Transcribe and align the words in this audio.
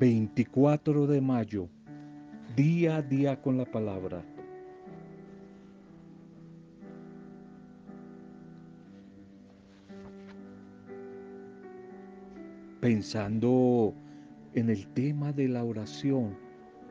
24 0.00 1.06
de 1.06 1.20
mayo, 1.20 1.68
día 2.56 2.96
a 2.96 3.02
día 3.02 3.38
con 3.42 3.58
la 3.58 3.66
palabra. 3.66 4.24
Pensando 12.80 13.92
en 14.54 14.70
el 14.70 14.88
tema 14.94 15.34
de 15.34 15.48
la 15.48 15.64
oración 15.64 16.34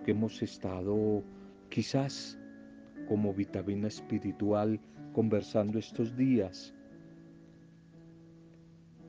que 0.05 0.11
hemos 0.11 0.43
estado 0.43 1.23
quizás 1.69 2.37
como 3.07 3.33
vitamina 3.33 3.87
espiritual 3.87 4.79
conversando 5.13 5.79
estos 5.79 6.15
días, 6.15 6.75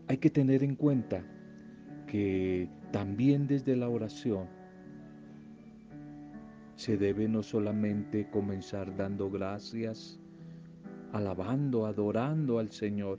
hay 0.09 0.17
que 0.17 0.31
tener 0.31 0.65
en 0.65 0.75
cuenta 0.75 1.23
que 2.07 2.67
también 2.93 3.47
desde 3.47 3.77
la 3.77 3.89
oración 3.89 4.49
se 6.77 6.97
debe 6.97 7.29
no 7.29 7.43
solamente 7.43 8.29
comenzar 8.31 8.97
dando 8.97 9.31
gracias, 9.31 10.19
alabando, 11.13 11.87
adorando 11.87 12.59
al 12.59 12.71
Señor, 12.71 13.19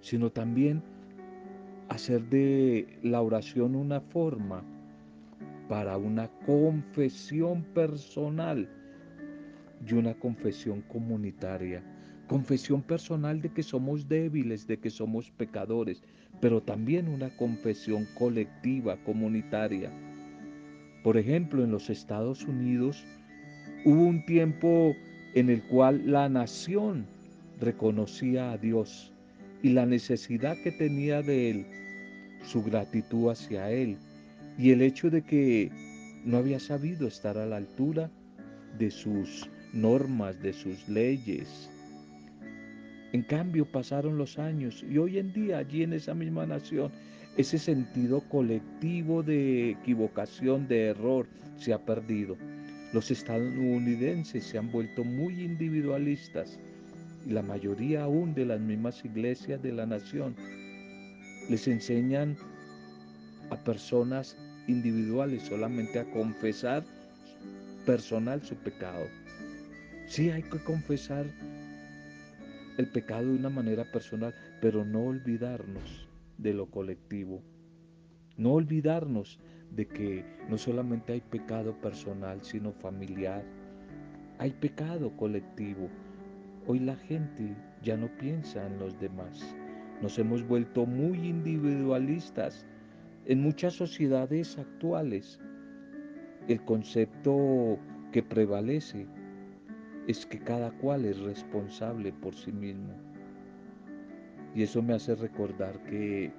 sino 0.00 0.30
también 0.30 0.82
hacer 1.88 2.28
de 2.28 2.98
la 3.02 3.22
oración 3.22 3.76
una 3.76 4.00
forma 4.00 4.64
para 5.68 5.96
una 5.96 6.28
confesión 6.44 7.62
personal 7.72 8.68
y 9.86 9.94
una 9.94 10.14
confesión 10.14 10.82
comunitaria. 10.82 11.82
Confesión 12.34 12.82
personal 12.82 13.40
de 13.40 13.48
que 13.48 13.62
somos 13.62 14.08
débiles, 14.08 14.66
de 14.66 14.76
que 14.76 14.90
somos 14.90 15.30
pecadores, 15.30 16.02
pero 16.40 16.60
también 16.60 17.06
una 17.06 17.30
confesión 17.36 18.08
colectiva, 18.18 18.96
comunitaria. 19.04 19.88
Por 21.04 21.16
ejemplo, 21.16 21.62
en 21.62 21.70
los 21.70 21.90
Estados 21.90 22.42
Unidos 22.42 23.04
hubo 23.84 24.02
un 24.02 24.26
tiempo 24.26 24.96
en 25.36 25.48
el 25.48 25.62
cual 25.68 26.10
la 26.10 26.28
nación 26.28 27.06
reconocía 27.60 28.50
a 28.50 28.58
Dios 28.58 29.12
y 29.62 29.68
la 29.68 29.86
necesidad 29.86 30.56
que 30.64 30.72
tenía 30.72 31.22
de 31.22 31.50
Él, 31.52 31.66
su 32.42 32.64
gratitud 32.64 33.30
hacia 33.30 33.70
Él 33.70 33.96
y 34.58 34.72
el 34.72 34.82
hecho 34.82 35.08
de 35.08 35.22
que 35.22 35.70
no 36.24 36.38
había 36.38 36.58
sabido 36.58 37.06
estar 37.06 37.38
a 37.38 37.46
la 37.46 37.58
altura 37.58 38.10
de 38.76 38.90
sus 38.90 39.48
normas, 39.72 40.42
de 40.42 40.52
sus 40.52 40.88
leyes. 40.88 41.70
En 43.14 43.22
cambio 43.22 43.64
pasaron 43.64 44.18
los 44.18 44.40
años 44.40 44.84
y 44.90 44.98
hoy 44.98 45.20
en 45.20 45.32
día 45.32 45.58
allí 45.58 45.84
en 45.84 45.92
esa 45.92 46.14
misma 46.14 46.46
nación 46.46 46.90
ese 47.36 47.60
sentido 47.60 48.20
colectivo 48.28 49.22
de 49.22 49.70
equivocación, 49.70 50.66
de 50.66 50.86
error, 50.86 51.28
se 51.56 51.72
ha 51.72 51.78
perdido. 51.78 52.36
Los 52.92 53.12
estadounidenses 53.12 54.42
se 54.42 54.58
han 54.58 54.72
vuelto 54.72 55.04
muy 55.04 55.44
individualistas 55.44 56.58
y 57.24 57.30
la 57.30 57.42
mayoría 57.42 58.02
aún 58.02 58.34
de 58.34 58.46
las 58.46 58.58
mismas 58.58 59.04
iglesias 59.04 59.62
de 59.62 59.70
la 59.70 59.86
nación 59.86 60.34
les 61.48 61.68
enseñan 61.68 62.36
a 63.50 63.56
personas 63.62 64.36
individuales 64.66 65.44
solamente 65.44 66.00
a 66.00 66.10
confesar 66.10 66.84
personal 67.86 68.42
su 68.42 68.56
pecado. 68.56 69.06
Sí 70.08 70.30
hay 70.30 70.42
que 70.42 70.58
confesar 70.58 71.26
el 72.76 72.88
pecado 72.88 73.26
de 73.26 73.36
una 73.36 73.50
manera 73.50 73.84
personal, 73.90 74.34
pero 74.60 74.84
no 74.84 75.04
olvidarnos 75.04 76.08
de 76.38 76.54
lo 76.54 76.66
colectivo. 76.66 77.42
No 78.36 78.52
olvidarnos 78.54 79.38
de 79.70 79.86
que 79.86 80.24
no 80.48 80.58
solamente 80.58 81.12
hay 81.12 81.20
pecado 81.20 81.80
personal, 81.80 82.42
sino 82.42 82.72
familiar. 82.72 83.44
Hay 84.38 84.50
pecado 84.52 85.16
colectivo. 85.16 85.88
Hoy 86.66 86.80
la 86.80 86.96
gente 86.96 87.54
ya 87.82 87.96
no 87.96 88.08
piensa 88.18 88.66
en 88.66 88.78
los 88.78 88.98
demás. 88.98 89.54
Nos 90.02 90.18
hemos 90.18 90.46
vuelto 90.46 90.86
muy 90.86 91.18
individualistas. 91.28 92.66
En 93.26 93.40
muchas 93.40 93.74
sociedades 93.74 94.58
actuales, 94.58 95.40
el 96.48 96.62
concepto 96.64 97.78
que 98.12 98.22
prevalece 98.22 99.06
es 100.06 100.26
que 100.26 100.38
cada 100.38 100.70
cual 100.78 101.04
es 101.04 101.18
responsable 101.20 102.12
por 102.12 102.34
sí 102.34 102.52
mismo. 102.52 102.94
Y 104.54 104.62
eso 104.62 104.82
me 104.82 104.94
hace 104.94 105.14
recordar 105.14 105.82
que 105.84 106.32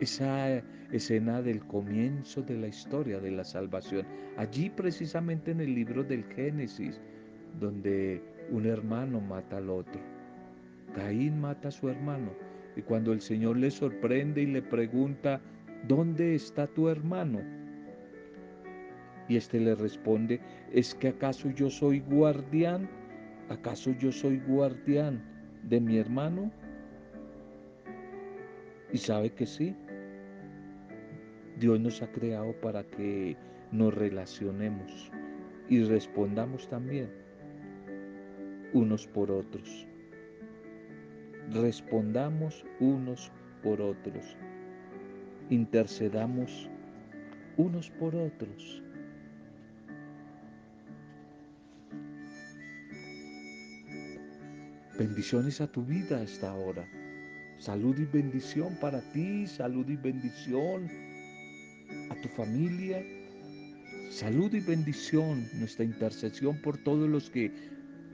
esa 0.00 0.62
escena 0.90 1.42
del 1.42 1.64
comienzo 1.66 2.42
de 2.42 2.56
la 2.56 2.68
historia 2.68 3.20
de 3.20 3.30
la 3.30 3.44
salvación, 3.44 4.06
allí 4.36 4.70
precisamente 4.70 5.50
en 5.50 5.60
el 5.60 5.74
libro 5.74 6.02
del 6.02 6.24
Génesis, 6.24 7.00
donde 7.60 8.22
un 8.50 8.66
hermano 8.66 9.20
mata 9.20 9.58
al 9.58 9.70
otro. 9.70 10.00
Caín 10.94 11.40
mata 11.40 11.68
a 11.68 11.72
su 11.72 11.88
hermano 11.88 12.32
y 12.76 12.82
cuando 12.82 13.12
el 13.12 13.20
Señor 13.20 13.56
le 13.56 13.70
sorprende 13.70 14.42
y 14.42 14.46
le 14.46 14.62
pregunta, 14.62 15.40
¿dónde 15.86 16.34
está 16.34 16.66
tu 16.66 16.88
hermano? 16.88 17.40
Y 19.28 19.36
éste 19.36 19.58
le 19.58 19.74
responde, 19.74 20.40
¿es 20.72 20.94
que 20.94 21.08
acaso 21.08 21.50
yo 21.50 21.70
soy 21.70 22.00
guardián? 22.00 22.88
¿Acaso 23.48 23.92
yo 23.92 24.12
soy 24.12 24.40
guardián 24.46 25.22
de 25.64 25.80
mi 25.80 25.98
hermano? 25.98 26.50
Y 28.92 28.98
sabe 28.98 29.30
que 29.30 29.46
sí. 29.46 29.74
Dios 31.58 31.80
nos 31.80 32.02
ha 32.02 32.10
creado 32.10 32.52
para 32.60 32.84
que 32.84 33.36
nos 33.70 33.94
relacionemos 33.94 35.10
y 35.68 35.82
respondamos 35.82 36.68
también 36.68 37.10
unos 38.72 39.06
por 39.06 39.30
otros. 39.30 39.86
Respondamos 41.50 42.64
unos 42.80 43.30
por 43.62 43.80
otros. 43.80 44.36
Intercedamos 45.50 46.68
unos 47.56 47.90
por 47.90 48.14
otros. 48.16 48.83
Bendiciones 54.98 55.60
a 55.60 55.66
tu 55.66 55.84
vida 55.84 56.20
hasta 56.20 56.50
ahora. 56.50 56.88
Salud 57.58 57.98
y 57.98 58.04
bendición 58.04 58.76
para 58.80 59.00
ti, 59.12 59.44
salud 59.48 59.88
y 59.88 59.96
bendición 59.96 60.88
a 62.10 62.14
tu 62.22 62.28
familia. 62.28 63.04
Salud 64.10 64.54
y 64.54 64.60
bendición, 64.60 65.48
nuestra 65.54 65.84
intercesión 65.84 66.60
por 66.62 66.78
todos 66.78 67.08
los 67.08 67.28
que 67.28 67.50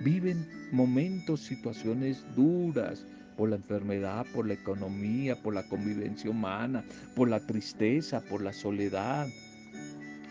viven 0.01 0.49
momentos, 0.73 1.41
situaciones 1.41 2.25
duras, 2.35 3.05
por 3.37 3.51
la 3.51 3.57
enfermedad, 3.57 4.25
por 4.33 4.47
la 4.47 4.55
economía, 4.55 5.37
por 5.43 5.53
la 5.53 5.69
convivencia 5.69 6.31
humana, 6.31 6.83
por 7.15 7.29
la 7.29 7.41
tristeza, 7.41 8.23
por 8.23 8.41
la 8.41 8.55
soledad. 8.55 9.29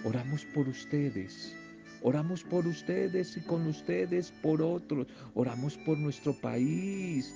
Oramos 0.03 0.45
por 0.45 0.67
ustedes. 0.67 1.58
Oramos 2.01 2.43
por 2.43 2.65
ustedes 2.65 3.35
y 3.35 3.41
con 3.41 3.67
ustedes 3.67 4.31
por 4.41 4.61
otros. 4.61 5.07
Oramos 5.33 5.77
por 5.77 5.97
nuestro 5.97 6.33
país. 6.33 7.33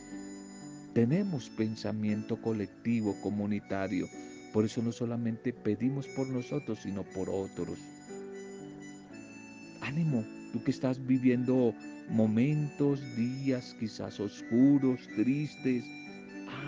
Tenemos 0.93 1.49
pensamiento 1.49 2.41
colectivo, 2.41 3.15
comunitario. 3.21 4.07
Por 4.53 4.65
eso 4.65 4.81
no 4.81 4.91
solamente 4.91 5.51
pedimos 5.51 6.07
por 6.09 6.29
nosotros, 6.29 6.79
sino 6.83 7.03
por 7.03 7.29
otros. 7.29 7.79
Ánimo, 9.81 10.23
tú 10.53 10.63
que 10.63 10.71
estás 10.71 11.05
viviendo 11.05 11.73
momentos, 12.09 13.01
días 13.17 13.75
quizás 13.79 14.19
oscuros, 14.19 14.99
tristes. 15.15 15.83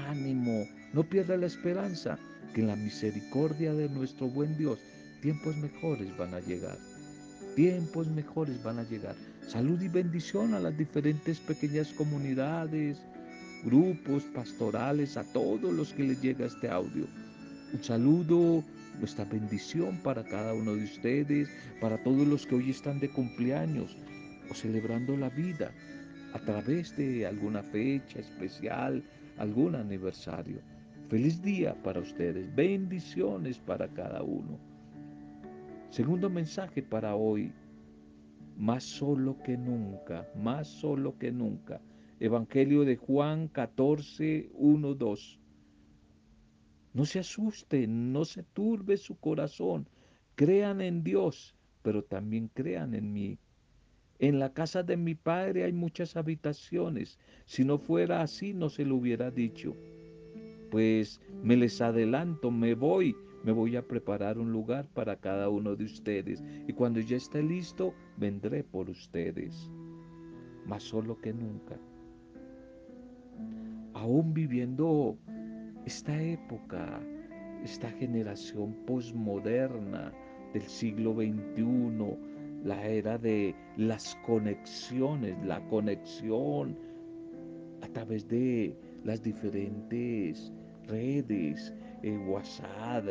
Ánimo, 0.08 0.66
no 0.94 1.04
pierdas 1.04 1.40
la 1.40 1.46
esperanza 1.46 2.18
que 2.54 2.62
en 2.62 2.68
la 2.68 2.75
misericordia 2.75 3.74
de 3.74 3.88
nuestro 3.90 4.28
buen 4.28 4.58
Dios 4.58 4.80
tiempos 5.22 5.56
mejores 5.58 6.16
van 6.18 6.34
a 6.34 6.40
llegar. 6.40 6.78
Tiempos 7.56 8.07
mejores 8.10 8.62
van 8.63 8.80
a 8.80 8.84
llegar. 8.84 9.16
Salud 9.48 9.81
y 9.81 9.88
bendición 9.88 10.54
a 10.54 10.60
las 10.60 10.78
diferentes 10.78 11.40
pequeñas 11.40 11.94
comunidades, 11.94 13.02
grupos 13.63 14.24
pastorales, 14.24 15.16
a 15.16 15.24
todos 15.24 15.74
los 15.74 15.94
que 15.94 16.04
les 16.04 16.22
llega 16.22 16.48
este 16.48 16.69
audio. 16.69 17.07
Un 17.72 17.81
saludo, 17.81 18.62
nuestra 19.00 19.24
bendición 19.24 19.98
para 20.04 20.25
cada 20.25 20.54
uno 20.54 20.75
de 20.75 20.84
ustedes, 20.84 21.48
para 21.80 21.98
todos 22.04 22.28
los 22.28 22.46
que 22.46 22.56
hoy 22.56 22.72
están 22.72 23.00
de 23.00 23.10
cumpleaños 23.10 23.96
o 24.51 24.54
celebrando 24.54 25.16
la 25.16 25.30
vida 25.30 25.72
a 26.34 26.40
través 26.40 26.96
de 26.98 27.25
alguna 27.25 27.63
fecha 27.63 28.19
especial, 28.19 29.01
algún 29.38 29.75
aniversario. 29.75 30.60
Feliz 31.08 31.42
día 31.42 31.74
para 31.84 32.01
ustedes, 32.01 32.54
bendiciones 32.54 33.58
para 33.60 33.88
cada 33.88 34.24
uno. 34.24 34.75
Segundo 35.96 36.30
mensaje 36.30 36.84
para 36.84 37.16
hoy, 37.16 37.54
más 38.58 38.84
solo 38.84 39.42
que 39.42 39.56
nunca, 39.56 40.30
más 40.36 40.68
solo 40.68 41.18
que 41.18 41.32
nunca. 41.32 41.80
Evangelio 42.20 42.84
de 42.84 42.98
Juan 42.98 43.48
14, 43.48 44.50
1, 44.56 44.94
2. 44.94 45.40
No 46.92 47.06
se 47.06 47.20
asusten, 47.20 48.12
no 48.12 48.26
se 48.26 48.44
turbe 48.44 48.98
su 48.98 49.18
corazón. 49.18 49.88
Crean 50.36 50.82
en 50.82 51.02
Dios, 51.02 51.56
pero 51.82 52.04
también 52.04 52.50
crean 52.54 52.94
en 52.94 53.14
mí. 53.14 53.40
En 54.20 54.38
la 54.38 54.52
casa 54.52 54.84
de 54.84 54.98
mi 54.98 55.16
padre 55.16 55.64
hay 55.64 55.72
muchas 55.72 56.18
habitaciones. 56.18 57.18
Si 57.46 57.64
no 57.64 57.78
fuera 57.78 58.22
así, 58.22 58.54
no 58.54 58.68
se 58.68 58.84
lo 58.84 58.98
hubiera 58.98 59.32
dicho. 59.32 59.78
Pues 60.72 61.22
me 61.42 61.56
les 61.56 61.80
adelanto, 61.80 62.52
me 62.52 62.74
voy, 62.74 63.16
me 63.46 63.52
voy 63.52 63.76
a 63.76 63.88
preparar 63.88 64.40
un 64.40 64.52
lugar 64.52 64.88
para 64.88 65.16
cada 65.18 65.50
uno 65.50 65.76
de 65.76 65.86
ustedes. 65.86 66.44
Y 66.68 66.74
cuando 66.74 67.00
ya 67.00 67.16
esté 67.16 67.44
listo, 67.44 67.94
vendré 68.18 68.64
por 68.64 68.90
ustedes. 68.90 69.70
Más 70.66 70.82
solo 70.82 71.16
que 71.22 71.32
nunca. 71.32 71.78
Aún 73.94 74.34
viviendo 74.34 75.16
esta 75.86 76.20
época, 76.20 77.00
esta 77.64 77.92
generación 77.92 78.74
posmoderna 78.88 80.12
del 80.54 80.64
siglo 80.64 81.14
XXI, 81.14 82.18
la 82.64 82.84
era 82.88 83.20
de 83.20 83.54
las 83.78 84.16
conexiones, 84.26 85.38
la 85.46 85.64
conexión 85.68 86.76
a 87.84 87.88
través 87.90 88.28
de 88.28 88.76
las 89.04 89.22
diferentes 89.22 90.52
redes, 90.88 91.72
eh, 92.04 92.18
WhatsApp, 92.28 93.06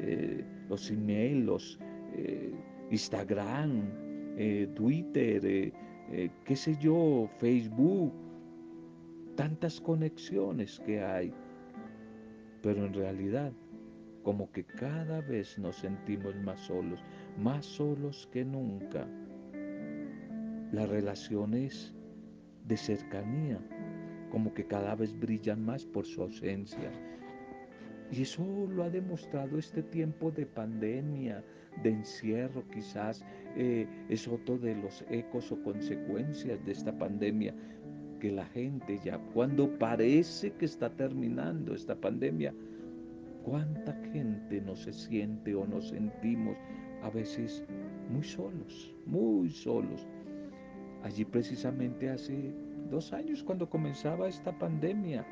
eh, 0.00 0.44
los 0.68 0.90
emails, 0.90 1.78
eh, 2.14 2.52
Instagram, 2.90 3.82
Twitter, 4.74 5.72
qué 6.44 6.56
sé 6.56 6.76
yo, 6.80 7.28
Facebook, 7.38 8.12
tantas 9.36 9.80
conexiones 9.80 10.80
que 10.80 11.02
hay 11.02 11.32
pero 12.62 12.84
en 12.84 12.94
realidad, 12.94 13.52
como 14.22 14.50
que 14.52 14.64
cada 14.64 15.20
vez 15.22 15.58
nos 15.58 15.76
sentimos 15.76 16.36
más 16.36 16.60
solos, 16.60 17.02
más 17.38 17.64
solos 17.64 18.28
que 18.32 18.44
nunca. 18.44 19.06
Las 20.72 20.88
relaciones 20.88 21.94
de 22.66 22.76
cercanía, 22.76 23.58
como 24.30 24.52
que 24.52 24.64
cada 24.66 24.94
vez 24.94 25.18
brillan 25.18 25.64
más 25.64 25.86
por 25.86 26.04
su 26.04 26.22
ausencia. 26.22 26.92
Y 28.12 28.22
eso 28.22 28.42
lo 28.68 28.84
ha 28.84 28.90
demostrado 28.90 29.58
este 29.58 29.82
tiempo 29.82 30.30
de 30.30 30.46
pandemia, 30.46 31.44
de 31.82 31.90
encierro, 31.90 32.64
quizás 32.72 33.24
eh, 33.56 33.86
es 34.08 34.26
otro 34.26 34.58
de 34.58 34.74
los 34.74 35.04
ecos 35.10 35.52
o 35.52 35.62
consecuencias 35.62 36.64
de 36.64 36.72
esta 36.72 36.96
pandemia, 36.96 37.54
que 38.18 38.32
la 38.32 38.46
gente 38.46 38.98
ya, 39.04 39.18
cuando 39.32 39.78
parece 39.78 40.52
que 40.52 40.64
está 40.64 40.90
terminando 40.90 41.74
esta 41.74 41.94
pandemia, 41.94 42.52
cuánta 43.44 43.94
gente 44.12 44.60
no 44.60 44.76
se 44.76 44.92
siente 44.92 45.54
o 45.54 45.66
nos 45.66 45.88
sentimos 45.88 46.56
a 47.02 47.10
veces 47.10 47.64
muy 48.10 48.24
solos, 48.24 48.94
muy 49.06 49.50
solos. 49.50 50.06
Allí 51.02 51.24
precisamente 51.24 52.10
hace 52.10 52.52
dos 52.90 53.12
años 53.12 53.42
cuando 53.42 53.70
comenzaba 53.70 54.28
esta 54.28 54.56
pandemia, 54.58 55.24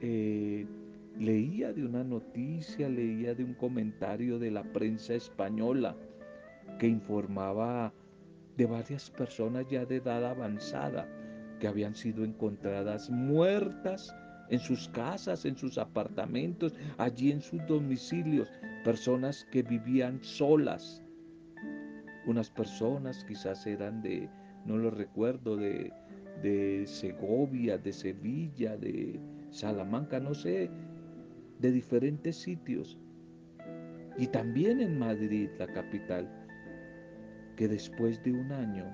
eh, 0.00 0.66
leía 1.18 1.72
de 1.72 1.84
una 1.84 2.04
noticia, 2.04 2.88
leía 2.88 3.34
de 3.34 3.44
un 3.44 3.54
comentario 3.54 4.38
de 4.38 4.50
la 4.50 4.62
prensa 4.62 5.14
española 5.14 5.96
que 6.78 6.86
informaba 6.86 7.92
de 8.56 8.66
varias 8.66 9.10
personas 9.10 9.66
ya 9.70 9.84
de 9.84 9.96
edad 9.96 10.24
avanzada 10.24 11.08
que 11.60 11.68
habían 11.68 11.94
sido 11.94 12.24
encontradas 12.24 13.08
muertas 13.08 14.14
en 14.50 14.58
sus 14.58 14.88
casas, 14.88 15.44
en 15.44 15.56
sus 15.56 15.78
apartamentos, 15.78 16.74
allí 16.98 17.30
en 17.30 17.40
sus 17.40 17.64
domicilios, 17.66 18.50
personas 18.84 19.46
que 19.50 19.62
vivían 19.62 20.22
solas. 20.22 21.02
Unas 22.26 22.50
personas 22.50 23.24
quizás 23.24 23.66
eran 23.66 24.02
de, 24.02 24.28
no 24.66 24.76
lo 24.76 24.90
recuerdo, 24.90 25.56
de, 25.56 25.92
de 26.42 26.84
Segovia, 26.86 27.78
de 27.78 27.92
Sevilla, 27.92 28.76
de 28.76 29.20
Salamanca, 29.50 30.20
no 30.20 30.34
sé, 30.34 30.70
de 31.62 31.70
diferentes 31.70 32.36
sitios. 32.36 32.98
Y 34.18 34.26
también 34.26 34.80
en 34.80 34.98
Madrid, 34.98 35.48
la 35.58 35.68
capital 35.68 36.28
que 37.56 37.68
después 37.68 38.22
de 38.24 38.32
un 38.32 38.50
año, 38.52 38.84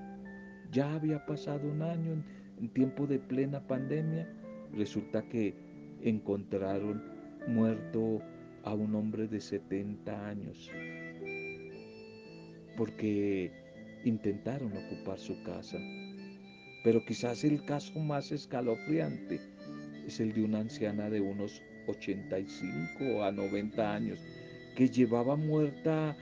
ya 0.71 0.93
había 0.93 1.25
pasado 1.25 1.67
un 1.67 1.81
año 1.81 2.23
en, 2.59 2.69
tiempo 2.69 3.07
de 3.07 3.19
plena 3.19 3.65
pandemia, 3.65 4.29
resulta 4.73 5.23
que 5.23 5.55
encontraron 6.01 7.01
muerto 7.47 8.21
a 8.63 8.73
un 8.73 8.93
hombre 8.95 9.27
de 9.27 9.39
70 9.41 10.27
años 10.27 10.69
porque 12.77 13.51
intentaron 14.05 14.71
ocupar 14.71 15.17
su 15.17 15.41
casa. 15.43 15.77
Pero 16.83 17.03
quizás 17.05 17.43
el 17.43 17.65
caso 17.65 17.99
más 17.99 18.31
escalofriante 18.31 19.39
es 20.05 20.19
el 20.19 20.33
de 20.33 20.43
una 20.43 20.59
anciana 20.59 21.09
de 21.09 21.19
unos 21.19 21.61
85 21.89 23.23
a 23.23 23.31
90 23.31 23.93
años 23.93 24.19
que 24.75 24.89
llevaba 24.89 25.35
muerta 25.35 26.15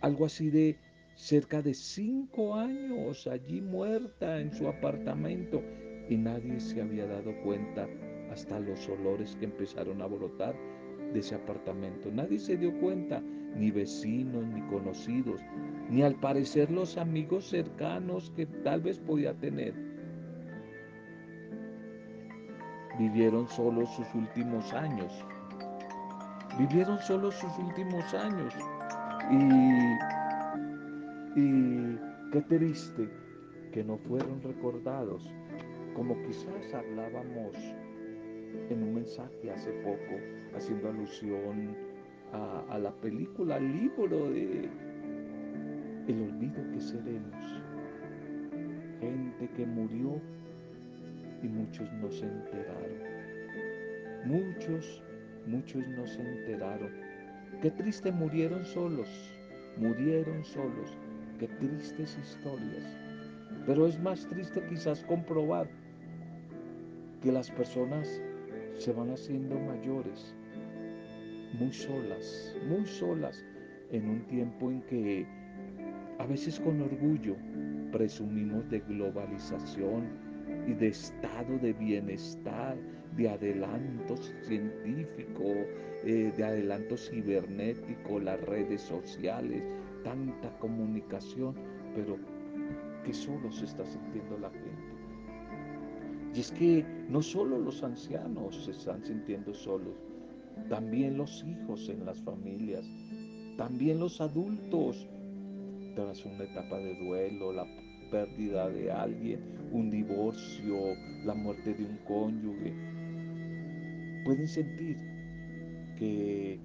algo 0.00 0.26
así 0.26 0.50
de 0.50 0.76
cerca 1.16 1.62
de 1.62 1.74
cinco 1.74 2.54
años 2.54 3.26
allí 3.26 3.60
muerta 3.60 4.40
en 4.40 4.52
su 4.52 4.68
apartamento 4.68 5.62
y 6.08 6.16
nadie 6.16 6.60
se 6.60 6.82
había 6.82 7.06
dado 7.06 7.32
cuenta 7.42 7.88
hasta 8.30 8.58
los 8.60 8.88
olores 8.88 9.36
que 9.36 9.46
empezaron 9.46 10.02
a 10.02 10.06
brotar 10.06 10.54
de 11.12 11.20
ese 11.20 11.36
apartamento. 11.36 12.10
Nadie 12.10 12.38
se 12.38 12.56
dio 12.56 12.78
cuenta, 12.80 13.22
ni 13.56 13.70
vecinos, 13.70 14.44
ni 14.48 14.60
conocidos, 14.62 15.40
ni 15.88 16.02
al 16.02 16.16
parecer 16.16 16.70
los 16.70 16.96
amigos 16.96 17.46
cercanos 17.46 18.32
que 18.36 18.46
tal 18.46 18.80
vez 18.82 18.98
podía 18.98 19.32
tener. 19.34 19.93
Vivieron 22.98 23.48
solo 23.48 23.86
sus 23.86 24.06
últimos 24.14 24.72
años. 24.72 25.24
Vivieron 26.58 26.98
solo 27.00 27.30
sus 27.30 27.58
últimos 27.58 28.14
años. 28.14 28.54
Y 29.30 30.24
y 31.36 31.98
qué 32.30 32.40
triste 32.42 33.08
que 33.72 33.82
no 33.82 33.98
fueron 33.98 34.40
recordados, 34.40 35.28
como 35.96 36.14
quizás 36.22 36.72
hablábamos 36.72 37.56
en 38.70 38.82
un 38.84 38.94
mensaje 38.94 39.50
hace 39.50 39.72
poco, 39.82 40.20
haciendo 40.56 40.90
alusión 40.90 41.76
a, 42.32 42.78
la 42.78 42.92
película, 42.92 43.56
al 43.56 43.72
libro 43.72 44.30
de 44.30 44.68
El 46.06 46.22
olvido 46.22 46.62
que 46.72 46.80
seremos. 46.80 47.62
Gente 49.00 49.50
que 49.56 49.66
murió 49.66 50.20
y 51.44 51.48
muchos 51.48 51.92
no 51.92 52.10
se 52.10 52.26
enteraron. 52.26 53.14
Muchos, 54.24 55.02
muchos 55.46 55.86
no 55.88 56.06
se 56.06 56.20
enteraron. 56.20 56.90
Qué 57.60 57.70
triste 57.70 58.10
murieron 58.10 58.64
solos, 58.64 59.08
murieron 59.76 60.44
solos 60.44 60.98
Qué 61.38 61.48
tristes 61.48 62.16
historias. 62.22 62.96
Pero 63.66 63.86
es 63.86 63.98
más 63.98 64.26
triste 64.28 64.62
quizás 64.68 65.02
comprobar 65.04 65.68
que 67.20 67.32
las 67.32 67.50
personas 67.50 68.20
se 68.76 68.92
van 68.92 69.10
haciendo 69.10 69.58
mayores, 69.58 70.34
muy 71.58 71.72
solas, 71.72 72.56
muy 72.68 72.86
solas, 72.86 73.44
en 73.90 74.08
un 74.08 74.26
tiempo 74.26 74.70
en 74.70 74.80
que 74.82 75.26
a 76.18 76.26
veces 76.26 76.60
con 76.60 76.80
orgullo 76.80 77.36
presumimos 77.90 78.68
de 78.70 78.80
globalización 78.80 80.33
y 80.66 80.72
de 80.72 80.88
estado 80.88 81.58
de 81.58 81.72
bienestar, 81.74 82.76
de 83.16 83.28
adelanto 83.28 84.16
científico, 84.46 85.44
eh, 86.04 86.32
de 86.36 86.44
adelanto 86.44 86.96
cibernético, 86.96 88.18
las 88.18 88.40
redes 88.42 88.82
sociales, 88.82 89.62
tanta 90.02 90.58
comunicación, 90.58 91.54
pero 91.94 92.18
que 93.04 93.12
solo 93.12 93.50
se 93.50 93.66
está 93.66 93.84
sintiendo 93.84 94.38
la 94.38 94.50
gente. 94.50 94.94
Y 96.34 96.40
es 96.40 96.50
que 96.50 96.84
no 97.08 97.22
solo 97.22 97.58
los 97.58 97.82
ancianos 97.82 98.64
se 98.64 98.72
están 98.72 99.04
sintiendo 99.04 99.54
solos, 99.54 99.94
también 100.68 101.16
los 101.16 101.44
hijos 101.44 101.88
en 101.88 102.04
las 102.04 102.20
familias, 102.22 102.84
también 103.56 104.00
los 104.00 104.20
adultos, 104.20 105.08
tras 105.94 106.24
una 106.24 106.44
etapa 106.44 106.78
de 106.78 106.98
duelo, 107.06 107.52
la 107.52 107.64
pérdida 108.10 108.68
de 108.68 108.90
alguien, 108.90 109.40
un 109.72 109.90
divorcio, 109.90 110.76
la 111.24 111.34
muerte 111.34 111.74
de 111.74 111.84
un 111.84 111.96
cónyuge, 112.06 112.72
pueden 114.24 114.48
sentir 114.48 114.96
que 115.98 116.58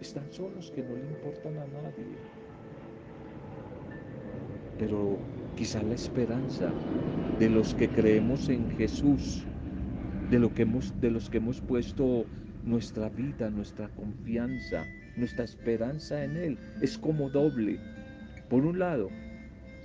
están 0.00 0.30
solos, 0.32 0.70
que 0.72 0.82
no 0.82 0.94
le 0.94 1.06
importan 1.06 1.56
a 1.58 1.66
nadie. 1.66 2.16
Pero 4.78 5.18
quizá 5.56 5.82
la 5.82 5.94
esperanza 5.94 6.72
de 7.38 7.48
los 7.48 7.74
que 7.74 7.88
creemos 7.88 8.48
en 8.48 8.70
Jesús 8.72 9.44
de, 10.30 10.38
lo 10.38 10.52
que 10.52 10.62
hemos, 10.62 10.98
de 11.00 11.10
los 11.10 11.30
que 11.30 11.38
hemos 11.38 11.60
puesto 11.60 12.24
nuestra 12.64 13.08
vida, 13.10 13.50
nuestra 13.50 13.88
confianza, 13.88 14.84
nuestra 15.16 15.44
esperanza 15.44 16.24
en 16.24 16.36
Él. 16.36 16.58
Es 16.80 16.98
como 16.98 17.28
doble. 17.30 17.78
Por 18.48 18.64
un 18.64 18.78
lado, 18.78 19.08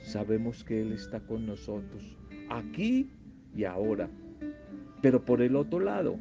sabemos 0.07 0.63
que 0.63 0.81
Él 0.81 0.93
está 0.93 1.19
con 1.19 1.45
nosotros, 1.45 2.17
aquí 2.49 3.09
y 3.55 3.65
ahora. 3.65 4.09
Pero 5.01 5.23
por 5.23 5.41
el 5.41 5.55
otro 5.55 5.79
lado, 5.79 6.17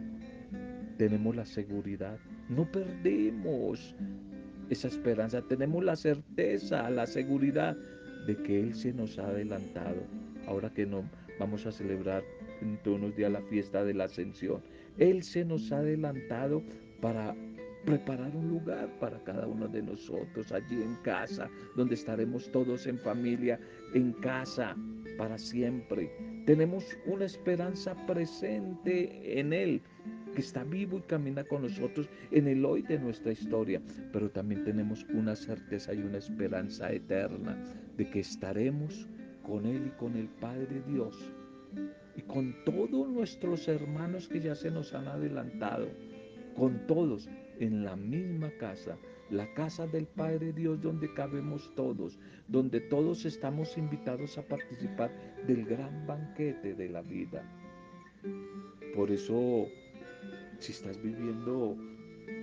tenemos 0.98 1.36
la 1.36 1.46
seguridad. 1.46 2.18
No 2.48 2.70
perdemos 2.70 3.94
esa 4.70 4.88
esperanza, 4.88 5.42
tenemos 5.42 5.84
la 5.84 5.96
certeza, 5.96 6.90
la 6.90 7.06
seguridad 7.06 7.76
de 8.26 8.36
que 8.42 8.60
Él 8.60 8.74
se 8.74 8.92
nos 8.92 9.18
ha 9.18 9.28
adelantado. 9.28 10.02
Ahora 10.46 10.70
que 10.70 10.84
no 10.84 11.04
vamos 11.38 11.64
a 11.66 11.72
celebrar 11.72 12.24
de 12.84 12.90
unos 12.90 13.14
días 13.14 13.30
la 13.30 13.42
fiesta 13.42 13.84
de 13.84 13.94
la 13.94 14.04
ascensión, 14.04 14.62
Él 14.98 15.22
se 15.22 15.44
nos 15.44 15.70
ha 15.70 15.78
adelantado 15.78 16.62
para 17.00 17.36
preparar 17.86 18.34
un 18.34 18.48
lugar 18.48 18.90
para 18.98 19.18
cada 19.22 19.46
uno 19.46 19.68
de 19.68 19.80
nosotros 19.80 20.50
allí 20.52 20.82
en 20.82 20.96
casa, 20.96 21.48
donde 21.76 21.94
estaremos 21.94 22.50
todos 22.50 22.86
en 22.86 22.98
familia, 22.98 23.58
en 23.94 24.12
casa, 24.14 24.76
para 25.16 25.38
siempre. 25.38 26.10
Tenemos 26.44 26.84
una 27.06 27.24
esperanza 27.24 27.94
presente 28.06 29.38
en 29.38 29.52
Él, 29.52 29.80
que 30.34 30.40
está 30.40 30.64
vivo 30.64 30.98
y 30.98 31.02
camina 31.02 31.44
con 31.44 31.62
nosotros 31.62 32.10
en 32.32 32.48
el 32.48 32.64
hoy 32.64 32.82
de 32.82 32.98
nuestra 32.98 33.32
historia, 33.32 33.80
pero 34.12 34.28
también 34.30 34.64
tenemos 34.64 35.06
una 35.14 35.36
certeza 35.36 35.94
y 35.94 35.98
una 35.98 36.18
esperanza 36.18 36.92
eterna 36.92 37.56
de 37.96 38.10
que 38.10 38.20
estaremos 38.20 39.08
con 39.42 39.64
Él 39.64 39.86
y 39.86 39.98
con 39.98 40.16
el 40.16 40.28
Padre 40.28 40.82
Dios 40.88 41.32
y 42.16 42.22
con 42.22 42.54
todos 42.64 43.08
nuestros 43.08 43.68
hermanos 43.68 44.28
que 44.28 44.40
ya 44.40 44.54
se 44.54 44.70
nos 44.70 44.92
han 44.92 45.06
adelantado, 45.06 45.88
con 46.56 46.86
todos 46.86 47.28
en 47.60 47.84
la 47.84 47.96
misma 47.96 48.50
casa, 48.58 48.96
la 49.30 49.52
casa 49.54 49.86
del 49.86 50.06
Padre 50.06 50.52
Dios 50.52 50.80
donde 50.80 51.12
cabemos 51.14 51.74
todos, 51.74 52.18
donde 52.48 52.80
todos 52.80 53.24
estamos 53.24 53.76
invitados 53.76 54.38
a 54.38 54.42
participar 54.42 55.10
del 55.46 55.64
gran 55.64 56.06
banquete 56.06 56.74
de 56.74 56.88
la 56.88 57.02
vida. 57.02 57.42
Por 58.94 59.10
eso, 59.10 59.66
si 60.58 60.72
estás 60.72 61.00
viviendo 61.02 61.76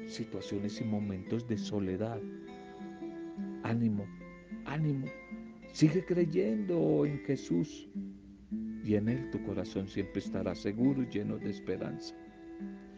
situaciones 0.08 0.80
y 0.82 0.84
momentos 0.84 1.48
de 1.48 1.58
soledad, 1.58 2.20
ánimo, 3.64 4.06
ánimo, 4.66 5.08
sigue 5.72 6.06
creyendo 6.06 7.06
en 7.06 7.20
Jesús 7.20 7.88
y 8.84 8.96
en 8.96 9.10
Él 9.10 9.30
tu 9.32 9.42
corazón 9.44 9.88
siempre 9.88 10.20
estará 10.20 10.54
seguro 10.56 11.04
y 11.04 11.08
lleno 11.08 11.38
de 11.38 11.50
esperanza. 11.50 12.16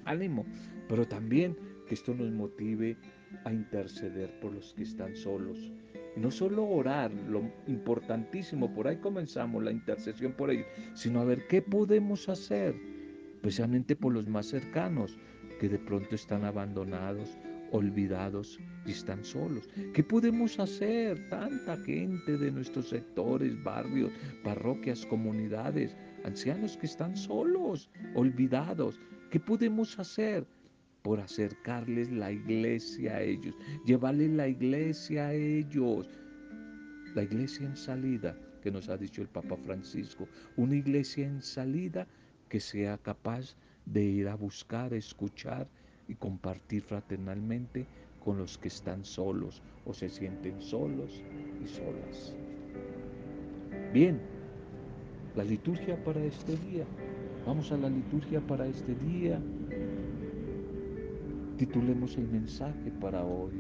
Ánimo, 0.03 0.45
pero 0.87 1.07
también 1.07 1.55
que 1.85 1.95
esto 1.95 2.13
nos 2.13 2.31
motive 2.31 2.97
a 3.43 3.53
interceder 3.53 4.39
por 4.39 4.53
los 4.53 4.73
que 4.73 4.83
están 4.83 5.15
solos. 5.15 5.71
Y 6.15 6.19
no 6.19 6.31
solo 6.31 6.65
orar, 6.65 7.11
lo 7.11 7.51
importantísimo, 7.67 8.73
por 8.73 8.87
ahí 8.87 8.97
comenzamos 8.97 9.63
la 9.63 9.71
intercesión 9.71 10.33
por 10.33 10.51
ellos, 10.51 10.67
sino 10.93 11.21
a 11.21 11.25
ver 11.25 11.47
qué 11.47 11.61
podemos 11.61 12.29
hacer, 12.29 12.75
especialmente 13.35 13.95
por 13.95 14.13
los 14.13 14.27
más 14.27 14.47
cercanos, 14.47 15.17
que 15.59 15.69
de 15.69 15.79
pronto 15.79 16.15
están 16.15 16.45
abandonados, 16.45 17.37
olvidados 17.71 18.59
y 18.85 18.91
están 18.91 19.23
solos. 19.23 19.69
¿Qué 19.93 20.03
podemos 20.03 20.59
hacer? 20.59 21.29
Tanta 21.29 21.77
gente 21.77 22.37
de 22.37 22.51
nuestros 22.51 22.89
sectores, 22.89 23.61
barrios, 23.63 24.11
parroquias, 24.43 25.05
comunidades, 25.05 25.95
ancianos 26.23 26.77
que 26.77 26.85
están 26.85 27.15
solos, 27.15 27.89
olvidados. 28.13 28.99
¿Qué 29.29 29.39
podemos 29.39 29.97
hacer? 29.99 30.45
Por 31.05 31.19
acercarles 31.19 32.11
la 32.11 32.31
iglesia 32.31 33.17
a 33.17 33.21
ellos, 33.21 33.53
llevarles 33.85 34.31
la 34.31 34.47
iglesia 34.47 35.27
a 35.27 35.33
ellos. 35.35 36.09
La 37.13 37.21
iglesia 37.21 37.67
en 37.67 37.77
salida, 37.77 38.35
que 38.63 38.71
nos 38.71 38.89
ha 38.89 38.97
dicho 38.97 39.21
el 39.21 39.27
Papa 39.27 39.55
Francisco, 39.55 40.27
una 40.57 40.75
iglesia 40.75 41.27
en 41.27 41.43
salida 41.43 42.07
que 42.49 42.59
sea 42.59 42.97
capaz 42.97 43.55
de 43.85 44.03
ir 44.03 44.27
a 44.27 44.33
buscar, 44.33 44.95
escuchar 44.95 45.67
y 46.07 46.15
compartir 46.15 46.81
fraternalmente 46.81 47.85
con 48.23 48.39
los 48.39 48.57
que 48.57 48.69
están 48.69 49.05
solos 49.05 49.61
o 49.85 49.93
se 49.93 50.09
sienten 50.09 50.59
solos 50.59 51.21
y 51.63 51.67
solas. 51.67 52.33
Bien, 53.93 54.19
la 55.35 55.43
liturgia 55.43 56.03
para 56.03 56.23
este 56.23 56.57
día. 56.57 56.85
Vamos 57.45 57.71
a 57.71 57.77
la 57.77 57.89
liturgia 57.89 58.41
para 58.41 58.65
este 58.65 58.95
día. 58.95 59.39
Titulemos 61.57 62.17
el 62.17 62.27
mensaje 62.27 62.91
para 62.99 63.23
hoy. 63.23 63.53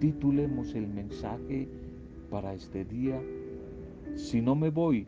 Titulemos 0.00 0.74
el 0.74 0.88
mensaje 0.88 1.68
para 2.30 2.54
este 2.54 2.86
día. 2.86 3.20
Si 4.14 4.40
no 4.40 4.54
me 4.54 4.70
voy, 4.70 5.06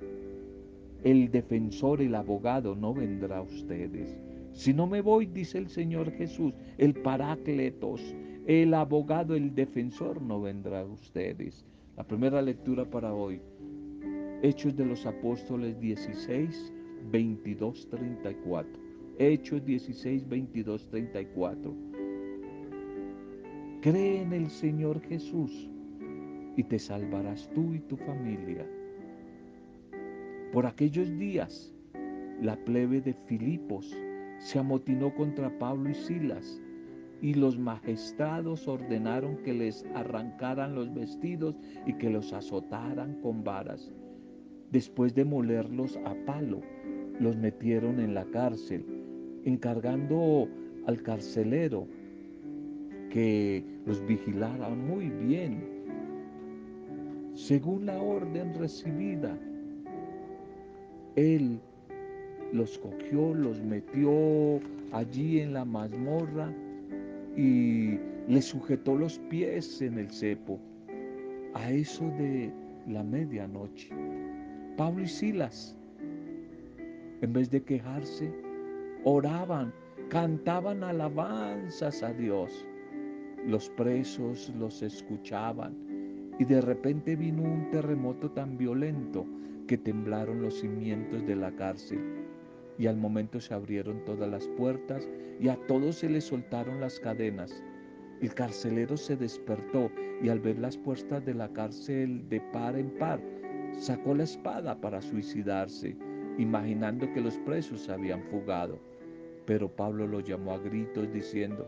el 1.02 1.30
defensor, 1.30 2.02
el 2.02 2.14
abogado 2.14 2.76
no 2.76 2.92
vendrá 2.92 3.38
a 3.38 3.42
ustedes. 3.42 4.20
Si 4.52 4.74
no 4.74 4.86
me 4.86 5.00
voy, 5.00 5.26
dice 5.26 5.56
el 5.56 5.68
Señor 5.68 6.10
Jesús, 6.12 6.52
el 6.76 6.92
parácletos, 6.94 8.14
el 8.46 8.74
abogado, 8.74 9.34
el 9.34 9.54
defensor 9.54 10.20
no 10.20 10.42
vendrá 10.42 10.80
a 10.80 10.84
ustedes. 10.84 11.64
La 11.96 12.04
primera 12.04 12.42
lectura 12.42 12.84
para 12.84 13.14
hoy, 13.14 13.40
Hechos 14.42 14.76
de 14.76 14.84
los 14.84 15.06
Apóstoles 15.06 15.80
16, 15.80 16.72
22, 17.10 17.88
34. 17.88 18.87
Hechos 19.20 19.64
16, 19.64 20.28
22, 20.28 20.86
34. 20.90 21.74
Cree 23.82 24.22
en 24.22 24.32
el 24.32 24.48
Señor 24.48 25.00
Jesús 25.00 25.68
y 26.56 26.62
te 26.62 26.78
salvarás 26.78 27.50
tú 27.52 27.74
y 27.74 27.80
tu 27.80 27.96
familia. 27.96 28.64
Por 30.52 30.66
aquellos 30.66 31.18
días, 31.18 31.74
la 32.40 32.56
plebe 32.64 33.00
de 33.00 33.12
Filipos 33.12 33.92
se 34.38 34.60
amotinó 34.60 35.12
contra 35.12 35.58
Pablo 35.58 35.90
y 35.90 35.94
Silas 35.94 36.62
y 37.20 37.34
los 37.34 37.58
magistrados 37.58 38.68
ordenaron 38.68 39.38
que 39.38 39.52
les 39.52 39.84
arrancaran 39.96 40.76
los 40.76 40.94
vestidos 40.94 41.56
y 41.86 41.94
que 41.94 42.08
los 42.08 42.32
azotaran 42.32 43.20
con 43.20 43.42
varas. 43.42 43.92
Después 44.70 45.12
de 45.16 45.24
molerlos 45.24 45.98
a 46.04 46.14
palo, 46.24 46.60
los 47.18 47.36
metieron 47.36 47.98
en 47.98 48.14
la 48.14 48.24
cárcel 48.26 48.97
encargando 49.48 50.48
al 50.86 51.02
carcelero 51.02 51.86
que 53.10 53.64
los 53.86 54.06
vigilara 54.06 54.68
muy 54.68 55.08
bien, 55.08 55.64
según 57.34 57.86
la 57.86 58.00
orden 58.00 58.54
recibida. 58.54 59.36
Él 61.16 61.60
los 62.52 62.78
cogió, 62.78 63.34
los 63.34 63.60
metió 63.62 64.60
allí 64.92 65.40
en 65.40 65.54
la 65.54 65.64
mazmorra 65.64 66.52
y 67.36 67.98
le 68.28 68.42
sujetó 68.42 68.96
los 68.96 69.18
pies 69.30 69.80
en 69.82 69.98
el 69.98 70.10
cepo. 70.10 70.58
A 71.54 71.70
eso 71.70 72.04
de 72.18 72.52
la 72.86 73.02
medianoche, 73.02 73.90
Pablo 74.76 75.02
y 75.02 75.08
Silas, 75.08 75.76
en 77.20 77.32
vez 77.32 77.50
de 77.50 77.62
quejarse, 77.62 78.30
oraban, 79.10 79.72
cantaban 80.10 80.84
alabanzas 80.84 82.02
a 82.02 82.12
Dios. 82.12 82.66
Los 83.46 83.70
presos 83.70 84.52
los 84.58 84.82
escuchaban 84.82 85.74
y 86.38 86.44
de 86.44 86.60
repente 86.60 87.16
vino 87.16 87.42
un 87.42 87.70
terremoto 87.70 88.30
tan 88.30 88.58
violento 88.58 89.24
que 89.66 89.78
temblaron 89.78 90.42
los 90.42 90.60
cimientos 90.60 91.26
de 91.26 91.36
la 91.36 91.50
cárcel 91.52 92.00
y 92.76 92.86
al 92.86 92.98
momento 92.98 93.40
se 93.40 93.54
abrieron 93.54 94.04
todas 94.04 94.28
las 94.28 94.46
puertas 94.58 95.08
y 95.40 95.48
a 95.48 95.56
todos 95.66 95.96
se 95.96 96.10
les 96.10 96.24
soltaron 96.24 96.78
las 96.78 97.00
cadenas. 97.00 97.62
El 98.20 98.34
carcelero 98.34 98.98
se 98.98 99.16
despertó 99.16 99.90
y 100.22 100.28
al 100.28 100.40
ver 100.40 100.58
las 100.58 100.76
puertas 100.76 101.24
de 101.24 101.32
la 101.32 101.48
cárcel 101.54 102.28
de 102.28 102.42
par 102.52 102.76
en 102.76 102.90
par, 102.98 103.22
sacó 103.72 104.14
la 104.14 104.24
espada 104.24 104.78
para 104.78 105.00
suicidarse, 105.00 105.96
imaginando 106.36 107.10
que 107.14 107.22
los 107.22 107.38
presos 107.38 107.88
habían 107.88 108.22
fugado. 108.24 108.87
Pero 109.48 109.66
Pablo 109.66 110.06
lo 110.06 110.20
llamó 110.20 110.52
a 110.52 110.58
gritos 110.58 111.10
diciendo, 111.10 111.66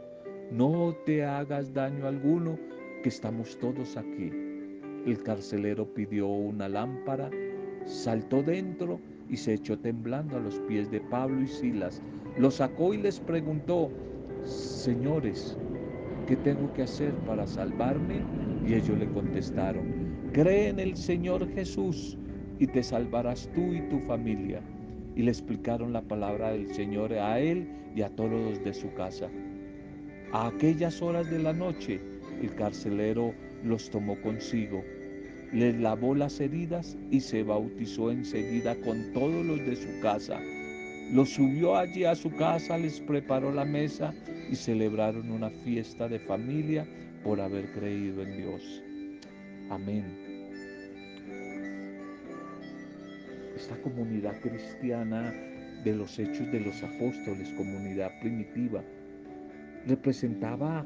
no 0.52 0.94
te 1.06 1.24
hagas 1.24 1.72
daño 1.72 2.06
alguno, 2.06 2.58
que 3.02 3.08
estamos 3.08 3.58
todos 3.58 3.96
aquí. 3.96 4.30
El 5.06 5.22
carcelero 5.22 5.86
pidió 5.94 6.26
una 6.26 6.68
lámpara, 6.68 7.30
saltó 7.86 8.42
dentro 8.42 9.00
y 9.30 9.38
se 9.38 9.54
echó 9.54 9.78
temblando 9.78 10.36
a 10.36 10.40
los 10.40 10.56
pies 10.68 10.90
de 10.90 11.00
Pablo 11.00 11.40
y 11.40 11.46
Silas. 11.46 12.02
Lo 12.36 12.50
sacó 12.50 12.92
y 12.92 12.98
les 12.98 13.18
preguntó, 13.18 13.90
señores, 14.44 15.56
¿qué 16.26 16.36
tengo 16.36 16.70
que 16.74 16.82
hacer 16.82 17.14
para 17.24 17.46
salvarme? 17.46 18.20
Y 18.62 18.74
ellos 18.74 18.98
le 18.98 19.08
contestaron, 19.08 19.86
cree 20.34 20.68
en 20.68 20.80
el 20.80 20.98
Señor 20.98 21.48
Jesús 21.54 22.18
y 22.58 22.66
te 22.66 22.82
salvarás 22.82 23.48
tú 23.54 23.72
y 23.72 23.80
tu 23.88 24.00
familia. 24.00 24.60
Y 25.16 25.22
le 25.22 25.30
explicaron 25.30 25.92
la 25.92 26.02
palabra 26.02 26.52
del 26.52 26.72
Señor 26.74 27.12
a 27.12 27.40
él 27.40 27.68
y 27.94 28.02
a 28.02 28.08
todos 28.10 28.30
los 28.30 28.64
de 28.64 28.74
su 28.74 28.92
casa. 28.94 29.28
A 30.32 30.48
aquellas 30.48 31.02
horas 31.02 31.30
de 31.30 31.40
la 31.40 31.52
noche, 31.52 32.00
el 32.40 32.54
carcelero 32.54 33.34
los 33.64 33.90
tomó 33.90 34.20
consigo, 34.22 34.82
les 35.52 35.76
lavó 35.80 36.14
las 36.14 36.40
heridas 36.40 36.96
y 37.10 37.20
se 37.20 37.42
bautizó 37.42 38.10
enseguida 38.10 38.76
con 38.76 39.12
todos 39.12 39.44
los 39.44 39.58
de 39.58 39.76
su 39.76 40.00
casa. 40.00 40.40
Los 41.12 41.30
subió 41.30 41.76
allí 41.76 42.04
a 42.04 42.14
su 42.14 42.30
casa, 42.36 42.78
les 42.78 43.00
preparó 43.00 43.52
la 43.52 43.64
mesa 43.64 44.14
y 44.50 44.54
celebraron 44.54 45.30
una 45.32 45.50
fiesta 45.50 46.08
de 46.08 46.20
familia 46.20 46.86
por 47.24 47.40
haber 47.40 47.72
creído 47.72 48.22
en 48.22 48.36
Dios. 48.36 48.82
Amén. 49.70 50.29
Esta 53.60 53.76
comunidad 53.82 54.40
cristiana 54.40 55.34
de 55.84 55.94
los 55.94 56.18
hechos 56.18 56.50
de 56.50 56.60
los 56.60 56.82
apóstoles, 56.82 57.52
comunidad 57.58 58.10
primitiva, 58.22 58.82
representaba 59.86 60.82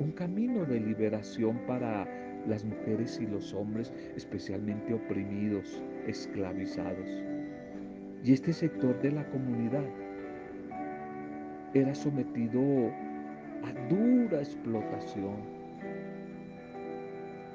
un 0.00 0.10
camino 0.16 0.64
de 0.64 0.80
liberación 0.80 1.60
para 1.68 2.08
las 2.48 2.64
mujeres 2.64 3.20
y 3.22 3.28
los 3.28 3.54
hombres 3.54 3.92
especialmente 4.16 4.92
oprimidos, 4.92 5.84
esclavizados. 6.08 7.08
Y 8.24 8.32
este 8.32 8.52
sector 8.54 9.00
de 9.02 9.12
la 9.12 9.24
comunidad 9.30 9.84
era 11.74 11.94
sometido 11.94 12.60
a 13.62 13.72
dura 13.88 14.40
explotación. 14.40 15.36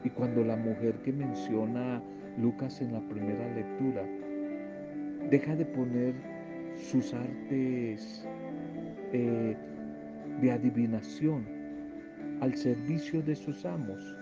Y 0.06 0.10
cuando 0.12 0.46
la 0.46 0.56
mujer 0.56 0.96
que 1.04 1.12
menciona 1.12 2.02
Lucas 2.38 2.80
en 2.80 2.94
la 2.94 3.02
primera 3.02 3.54
lectura 3.54 4.06
deja 5.30 5.56
de 5.56 5.66
poner 5.66 6.14
sus 6.76 7.14
artes 7.14 8.28
eh, 9.14 9.56
de 10.42 10.52
adivinación 10.52 11.46
al 12.42 12.54
servicio 12.56 13.22
de 13.22 13.36
sus 13.36 13.66
amos, 13.66 14.16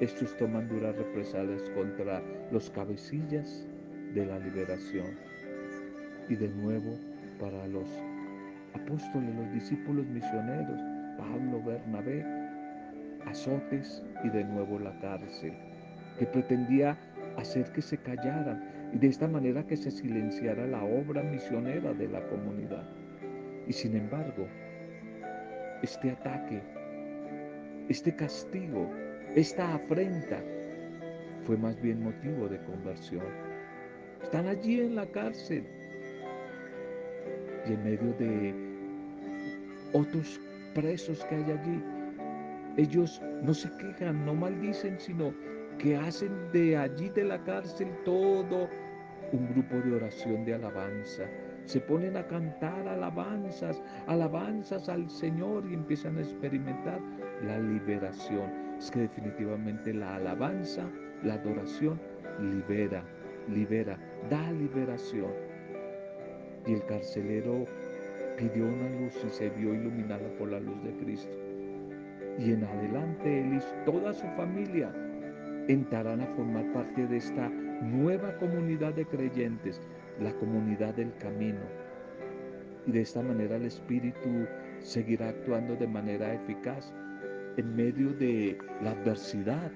estos 0.00 0.36
toman 0.36 0.68
duras 0.68 0.96
represalias 0.96 1.62
contra 1.74 2.22
los 2.50 2.70
cabecillas 2.70 3.66
de 4.14 4.26
la 4.26 4.38
liberación. 4.38 5.06
Y 6.28 6.34
de 6.34 6.48
nuevo 6.48 6.98
para 7.38 7.66
los 7.68 7.88
apóstoles, 8.74 9.34
los 9.34 9.52
discípulos 9.52 10.06
misioneros, 10.06 10.80
Pablo, 11.18 11.62
Bernabé, 11.64 12.24
azotes 13.26 14.02
y 14.24 14.28
de 14.30 14.44
nuevo 14.44 14.78
la 14.78 14.98
cárcel, 15.00 15.52
que 16.18 16.26
pretendía 16.26 16.96
hacer 17.36 17.70
que 17.72 17.82
se 17.82 17.98
callaran 17.98 18.75
y 18.96 18.98
de 18.98 19.08
esta 19.08 19.28
manera 19.28 19.62
que 19.66 19.76
se 19.76 19.90
silenciara 19.90 20.66
la 20.66 20.82
obra 20.82 21.22
misionera 21.22 21.92
de 21.92 22.08
la 22.08 22.26
comunidad. 22.28 22.88
Y 23.68 23.72
sin 23.74 23.94
embargo, 23.94 24.46
este 25.82 26.12
ataque, 26.12 26.62
este 27.90 28.16
castigo, 28.16 28.90
esta 29.34 29.74
afrenta 29.74 30.42
fue 31.44 31.58
más 31.58 31.78
bien 31.82 32.04
motivo 32.04 32.48
de 32.48 32.58
conversión. 32.62 33.26
Están 34.22 34.46
allí 34.46 34.80
en 34.80 34.96
la 34.96 35.04
cárcel 35.04 35.66
y 37.68 37.74
en 37.74 37.84
medio 37.84 38.14
de 38.14 38.54
otros 39.92 40.40
presos 40.74 41.22
que 41.26 41.34
hay 41.34 41.50
allí, 41.50 41.82
ellos 42.78 43.20
no 43.42 43.52
se 43.52 43.68
quejan, 43.76 44.24
no 44.24 44.32
maldicen, 44.32 44.98
sino 44.98 45.34
que 45.78 45.96
hacen 45.96 46.32
de 46.52 46.78
allí 46.78 47.10
de 47.10 47.24
la 47.24 47.44
cárcel 47.44 47.88
todo 48.06 48.70
un 49.32 49.48
grupo 49.48 49.76
de 49.76 49.96
oración 49.96 50.44
de 50.44 50.54
alabanza. 50.54 51.24
Se 51.64 51.80
ponen 51.80 52.16
a 52.16 52.26
cantar 52.26 52.86
alabanzas, 52.86 53.82
alabanzas 54.06 54.88
al 54.88 55.08
Señor 55.10 55.64
y 55.68 55.74
empiezan 55.74 56.18
a 56.18 56.20
experimentar 56.20 57.00
la 57.44 57.58
liberación. 57.58 58.50
Es 58.78 58.90
que 58.90 59.00
definitivamente 59.00 59.92
la 59.92 60.16
alabanza, 60.16 60.88
la 61.24 61.34
adoración 61.34 62.00
libera, 62.40 63.02
libera, 63.48 63.98
da 64.30 64.52
liberación. 64.52 65.32
Y 66.66 66.74
el 66.74 66.84
carcelero 66.86 67.66
pidió 68.36 68.64
una 68.66 68.88
luz 69.00 69.14
y 69.26 69.30
se 69.30 69.50
vio 69.50 69.74
iluminada 69.74 70.28
por 70.38 70.50
la 70.50 70.60
luz 70.60 70.82
de 70.84 70.92
Cristo. 71.04 71.36
Y 72.38 72.52
en 72.52 72.64
adelante 72.64 73.40
él 73.40 73.54
y 73.54 73.84
toda 73.90 74.12
su 74.12 74.26
familia 74.36 74.92
entrarán 75.68 76.20
a 76.20 76.26
formar 76.26 76.70
parte 76.72 77.06
de 77.06 77.16
esta 77.16 77.50
nueva 77.82 78.36
comunidad 78.38 78.94
de 78.94 79.06
creyentes, 79.06 79.80
la 80.20 80.32
comunidad 80.34 80.94
del 80.94 81.12
camino. 81.18 81.60
Y 82.86 82.92
de 82.92 83.00
esta 83.00 83.22
manera 83.22 83.56
el 83.56 83.66
Espíritu 83.66 84.46
seguirá 84.80 85.30
actuando 85.30 85.76
de 85.76 85.86
manera 85.86 86.34
eficaz 86.34 86.92
en 87.56 87.74
medio 87.74 88.12
de 88.12 88.56
la 88.82 88.92
adversidad 88.92 89.70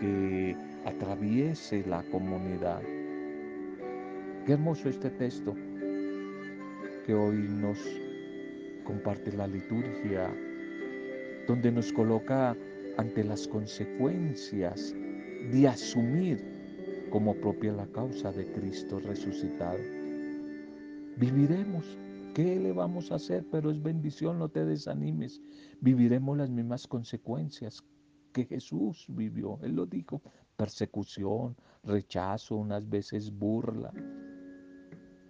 que 0.00 0.56
atraviese 0.84 1.84
la 1.86 2.02
comunidad. 2.10 2.82
Qué 4.46 4.52
hermoso 4.52 4.88
este 4.88 5.10
texto 5.10 5.54
que 7.06 7.14
hoy 7.14 7.48
nos 7.48 7.78
comparte 8.84 9.32
la 9.32 9.46
liturgia, 9.46 10.28
donde 11.46 11.72
nos 11.72 11.92
coloca 11.92 12.56
ante 12.98 13.24
las 13.24 13.48
consecuencias 13.48 14.94
de 15.50 15.68
asumir 15.68 16.53
como 17.14 17.32
propia 17.36 17.72
la 17.72 17.86
causa 17.86 18.32
de 18.32 18.44
Cristo 18.50 18.98
resucitado. 18.98 19.78
Viviremos. 21.16 21.96
¿Qué 22.34 22.58
le 22.58 22.72
vamos 22.72 23.12
a 23.12 23.14
hacer? 23.14 23.46
Pero 23.52 23.70
es 23.70 23.80
bendición, 23.80 24.36
no 24.40 24.48
te 24.48 24.64
desanimes. 24.64 25.40
Viviremos 25.80 26.36
las 26.36 26.50
mismas 26.50 26.88
consecuencias 26.88 27.84
que 28.32 28.46
Jesús 28.46 29.06
vivió. 29.10 29.60
Él 29.62 29.76
lo 29.76 29.86
dijo, 29.86 30.22
persecución, 30.56 31.54
rechazo, 31.84 32.56
unas 32.56 32.88
veces 32.88 33.30
burla. 33.30 33.92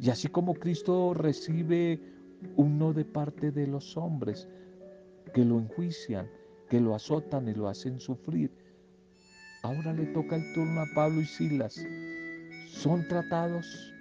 Y 0.00 0.08
así 0.08 0.28
como 0.28 0.54
Cristo 0.54 1.12
recibe 1.12 2.00
un 2.56 2.78
no 2.78 2.94
de 2.94 3.04
parte 3.04 3.52
de 3.52 3.66
los 3.66 3.94
hombres 3.98 4.48
que 5.34 5.44
lo 5.44 5.58
enjuician, 5.58 6.30
que 6.70 6.80
lo 6.80 6.94
azotan 6.94 7.46
y 7.46 7.52
lo 7.52 7.68
hacen 7.68 8.00
sufrir, 8.00 8.63
Ahora 9.64 9.94
le 9.94 10.04
toca 10.04 10.36
el 10.36 10.52
turno 10.52 10.82
a 10.82 10.86
Pablo 10.94 11.22
y 11.22 11.24
Silas. 11.24 11.82
Son 12.66 13.08
tratados 13.08 13.94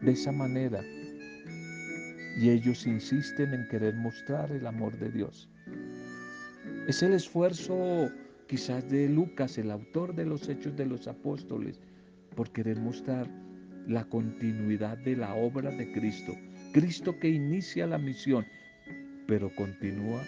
de 0.00 0.10
esa 0.10 0.32
manera. 0.32 0.82
Y 2.36 2.50
ellos 2.50 2.88
insisten 2.88 3.54
en 3.54 3.68
querer 3.68 3.94
mostrar 3.94 4.50
el 4.50 4.66
amor 4.66 4.98
de 4.98 5.12
Dios. 5.12 5.48
Es 6.88 7.04
el 7.04 7.12
esfuerzo 7.12 8.10
quizás 8.48 8.90
de 8.90 9.08
Lucas, 9.08 9.56
el 9.58 9.70
autor 9.70 10.16
de 10.16 10.26
los 10.26 10.48
Hechos 10.48 10.76
de 10.76 10.86
los 10.86 11.06
Apóstoles, 11.06 11.78
por 12.34 12.50
querer 12.50 12.80
mostrar 12.80 13.28
la 13.86 14.02
continuidad 14.06 14.98
de 14.98 15.14
la 15.14 15.36
obra 15.36 15.70
de 15.70 15.92
Cristo. 15.92 16.32
Cristo 16.72 17.16
que 17.20 17.28
inicia 17.28 17.86
la 17.86 17.98
misión, 17.98 18.44
pero 19.28 19.54
continúa 19.54 20.24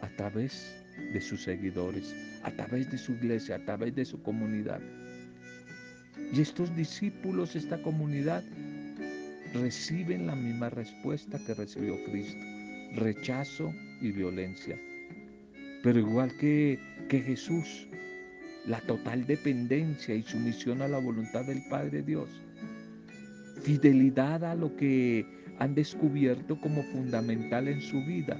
a 0.00 0.08
través 0.16 0.85
de 1.12 1.20
sus 1.20 1.42
seguidores, 1.42 2.14
a 2.42 2.50
través 2.50 2.90
de 2.90 2.98
su 2.98 3.12
iglesia, 3.12 3.56
a 3.56 3.64
través 3.64 3.94
de 3.94 4.04
su 4.04 4.22
comunidad. 4.22 4.80
Y 6.32 6.40
estos 6.40 6.74
discípulos, 6.74 7.56
esta 7.56 7.80
comunidad, 7.82 8.42
reciben 9.54 10.26
la 10.26 10.34
misma 10.34 10.70
respuesta 10.70 11.38
que 11.46 11.54
recibió 11.54 11.94
Cristo, 12.04 12.44
rechazo 12.94 13.72
y 14.00 14.12
violencia. 14.12 14.78
Pero 15.82 15.98
igual 15.98 16.36
que, 16.38 16.78
que 17.08 17.20
Jesús, 17.20 17.86
la 18.66 18.80
total 18.80 19.26
dependencia 19.26 20.14
y 20.14 20.22
sumisión 20.22 20.82
a 20.82 20.88
la 20.88 20.98
voluntad 20.98 21.44
del 21.44 21.62
Padre 21.70 22.02
Dios, 22.02 22.28
fidelidad 23.62 24.44
a 24.44 24.54
lo 24.54 24.76
que 24.76 25.24
han 25.58 25.74
descubierto 25.74 26.60
como 26.60 26.82
fundamental 26.84 27.68
en 27.68 27.80
su 27.80 28.04
vida, 28.04 28.36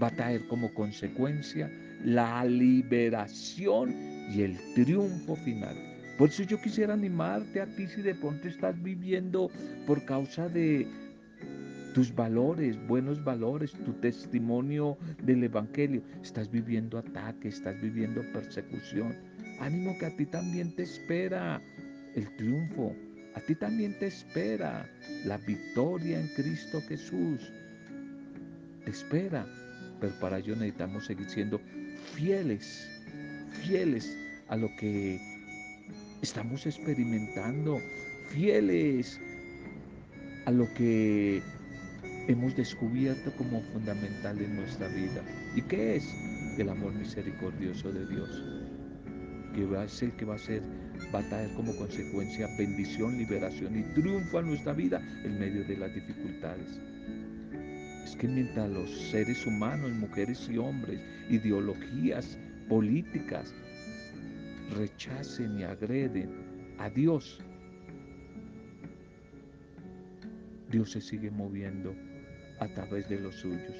va 0.00 0.08
a 0.08 0.10
traer 0.10 0.46
como 0.48 0.72
consecuencia 0.74 1.70
la 2.04 2.44
liberación 2.44 3.94
y 4.30 4.42
el 4.42 4.58
triunfo 4.74 5.36
final. 5.36 5.76
Por 6.18 6.30
eso 6.30 6.42
yo 6.44 6.60
quisiera 6.60 6.94
animarte 6.94 7.60
a 7.60 7.66
ti 7.66 7.86
si 7.86 8.02
de 8.02 8.14
pronto 8.14 8.48
estás 8.48 8.80
viviendo 8.82 9.50
por 9.86 10.04
causa 10.04 10.48
de 10.48 10.86
tus 11.94 12.14
valores, 12.14 12.76
buenos 12.86 13.22
valores, 13.22 13.72
tu 13.72 13.92
testimonio 13.94 14.98
del 15.22 15.44
Evangelio. 15.44 16.02
Estás 16.22 16.50
viviendo 16.50 16.98
ataque, 16.98 17.48
estás 17.48 17.80
viviendo 17.80 18.22
persecución. 18.32 19.14
Ánimo 19.60 19.96
que 19.98 20.06
a 20.06 20.16
ti 20.16 20.26
también 20.26 20.74
te 20.76 20.82
espera 20.82 21.60
el 22.14 22.34
triunfo. 22.36 22.94
A 23.34 23.40
ti 23.40 23.54
también 23.54 23.98
te 23.98 24.06
espera 24.06 24.88
la 25.24 25.38
victoria 25.38 26.20
en 26.20 26.28
Cristo 26.34 26.80
Jesús. 26.88 27.52
Te 28.84 28.90
espera. 28.90 29.46
Pero 30.00 30.12
para 30.20 30.38
ello 30.38 30.54
necesitamos 30.56 31.06
seguir 31.06 31.28
siendo 31.28 31.60
fieles, 32.14 32.88
fieles 33.62 34.16
a 34.48 34.56
lo 34.56 34.68
que 34.76 35.18
estamos 36.22 36.66
experimentando, 36.66 37.80
fieles 38.30 39.20
a 40.44 40.50
lo 40.50 40.72
que 40.74 41.42
hemos 42.28 42.56
descubierto 42.56 43.32
como 43.36 43.62
fundamental 43.72 44.40
en 44.40 44.56
nuestra 44.56 44.88
vida. 44.88 45.22
¿Y 45.54 45.62
qué 45.62 45.96
es? 45.96 46.04
El 46.58 46.68
amor 46.68 46.92
misericordioso 46.94 47.92
de 47.92 48.06
Dios, 48.06 48.44
que 49.54 49.64
va 49.66 49.82
a 49.82 49.88
ser, 49.88 50.12
que 50.12 50.24
va 50.24 50.36
a 50.36 50.38
ser, 50.38 50.62
va 51.14 51.20
a 51.20 51.28
traer 51.28 51.52
como 51.54 51.76
consecuencia 51.76 52.48
bendición, 52.58 53.18
liberación 53.18 53.78
y 53.78 53.82
triunfo 53.94 54.38
a 54.38 54.42
nuestra 54.42 54.72
vida 54.72 55.00
en 55.24 55.38
medio 55.38 55.64
de 55.64 55.76
las 55.76 55.94
dificultades. 55.94 56.80
Es 58.06 58.14
que 58.14 58.28
mientras 58.28 58.70
los 58.70 58.88
seres 59.10 59.44
humanos, 59.48 59.90
mujeres 59.90 60.48
y 60.48 60.58
hombres, 60.58 61.00
ideologías 61.28 62.38
políticas, 62.68 63.52
rechacen 64.76 65.58
y 65.58 65.64
agreden 65.64 66.30
a 66.78 66.88
Dios, 66.88 67.40
Dios 70.70 70.92
se 70.92 71.00
sigue 71.00 71.32
moviendo 71.32 71.96
a 72.60 72.68
través 72.68 73.08
de 73.08 73.18
los 73.18 73.34
suyos. 73.34 73.76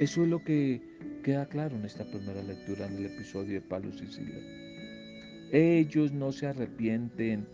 Eso 0.00 0.22
es 0.22 0.28
lo 0.30 0.42
que 0.42 0.80
queda 1.22 1.44
claro 1.44 1.76
en 1.76 1.84
esta 1.84 2.04
primera 2.06 2.42
lectura 2.42 2.88
del 2.88 3.04
episodio 3.04 3.52
de 3.52 3.60
Pablo 3.60 3.90
y 3.90 4.06
Sila. 4.06 4.40
Ellos 5.52 6.10
no 6.10 6.32
se 6.32 6.46
arrepienten, 6.46 7.46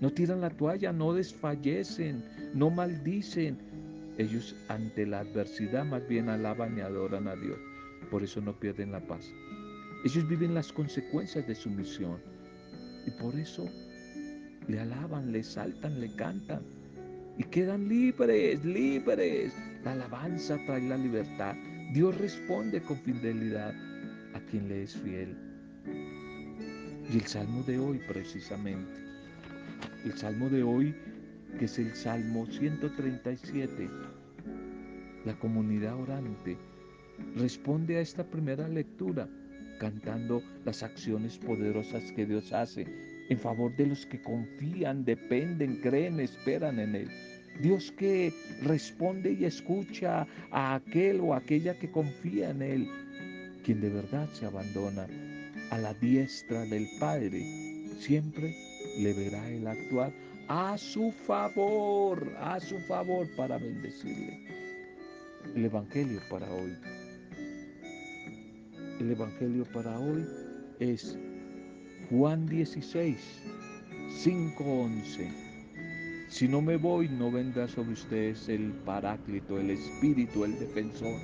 no 0.00 0.10
tiran 0.10 0.40
la 0.40 0.50
toalla, 0.50 0.92
no 0.92 1.12
desfallecen, 1.12 2.24
no 2.54 2.70
maldicen. 2.70 3.58
Ellos 4.18 4.54
ante 4.68 5.06
la 5.06 5.20
adversidad 5.20 5.84
más 5.84 6.06
bien 6.08 6.28
alaban 6.28 6.76
y 6.76 6.80
adoran 6.80 7.28
a 7.28 7.36
Dios. 7.36 7.58
Por 8.10 8.22
eso 8.22 8.40
no 8.40 8.58
pierden 8.58 8.92
la 8.92 9.00
paz. 9.00 9.32
Ellos 10.04 10.28
viven 10.28 10.54
las 10.54 10.72
consecuencias 10.72 11.46
de 11.46 11.54
su 11.54 11.70
misión. 11.70 12.18
Y 13.06 13.10
por 13.22 13.34
eso 13.36 13.68
le 14.66 14.80
alaban, 14.80 15.32
le 15.32 15.42
saltan, 15.42 16.00
le 16.00 16.14
cantan 16.14 16.62
y 17.38 17.44
quedan 17.44 17.88
libres, 17.88 18.64
libres. 18.64 19.54
La 19.84 19.92
alabanza 19.92 20.58
trae 20.66 20.82
la 20.82 20.96
libertad. 20.96 21.54
Dios 21.92 22.18
responde 22.18 22.82
con 22.82 22.98
fidelidad 22.98 23.72
a 24.34 24.40
quien 24.50 24.68
le 24.68 24.82
es 24.82 24.96
fiel. 24.96 25.36
Y 27.10 27.16
el 27.16 27.26
salmo 27.26 27.62
de 27.62 27.78
hoy 27.78 28.00
precisamente, 28.06 29.07
el 30.04 30.12
salmo 30.14 30.48
de 30.48 30.62
hoy 30.62 30.94
que 31.58 31.64
es 31.64 31.78
el 31.78 31.94
salmo 31.94 32.46
137, 32.46 33.88
la 35.24 35.34
comunidad 35.38 35.94
orante 35.96 36.56
responde 37.36 37.96
a 37.96 38.00
esta 38.00 38.24
primera 38.24 38.68
lectura 38.68 39.28
cantando 39.80 40.42
las 40.64 40.82
acciones 40.82 41.38
poderosas 41.38 42.12
que 42.12 42.26
Dios 42.26 42.52
hace 42.52 42.86
en 43.28 43.38
favor 43.38 43.74
de 43.76 43.86
los 43.86 44.06
que 44.06 44.20
confían, 44.22 45.04
dependen, 45.04 45.80
creen, 45.80 46.20
esperan 46.20 46.78
en 46.80 46.94
Él. 46.94 47.08
Dios 47.60 47.92
que 47.92 48.32
responde 48.62 49.32
y 49.32 49.44
escucha 49.44 50.26
a 50.50 50.74
aquel 50.76 51.20
o 51.20 51.34
aquella 51.34 51.78
que 51.78 51.90
confía 51.90 52.50
en 52.50 52.62
Él, 52.62 52.88
quien 53.64 53.80
de 53.80 53.90
verdad 53.90 54.28
se 54.32 54.46
abandona 54.46 55.06
a 55.70 55.78
la 55.78 55.92
diestra 55.94 56.64
del 56.64 56.88
Padre, 56.98 57.42
siempre 57.98 58.54
le 58.98 59.12
verá 59.12 59.48
el 59.48 59.66
actuar 59.66 60.12
a 60.48 60.76
su 60.76 61.12
favor, 61.12 62.34
a 62.40 62.58
su 62.58 62.78
favor 62.80 63.28
para 63.36 63.58
bendecirle. 63.58 64.40
El 65.54 65.64
Evangelio 65.66 66.20
para 66.28 66.50
hoy. 66.50 66.76
El 68.98 69.12
Evangelio 69.12 69.64
para 69.72 69.98
hoy 69.98 70.26
es 70.80 71.16
Juan 72.10 72.46
16, 72.46 73.16
5, 74.22 74.64
11. 74.64 75.30
Si 76.28 76.48
no 76.48 76.60
me 76.60 76.76
voy, 76.76 77.08
no 77.08 77.30
vendrá 77.30 77.68
sobre 77.68 77.92
ustedes 77.92 78.48
el 78.48 78.72
paráclito, 78.84 79.58
el 79.58 79.70
espíritu, 79.70 80.44
el 80.44 80.58
defensor. 80.58 81.18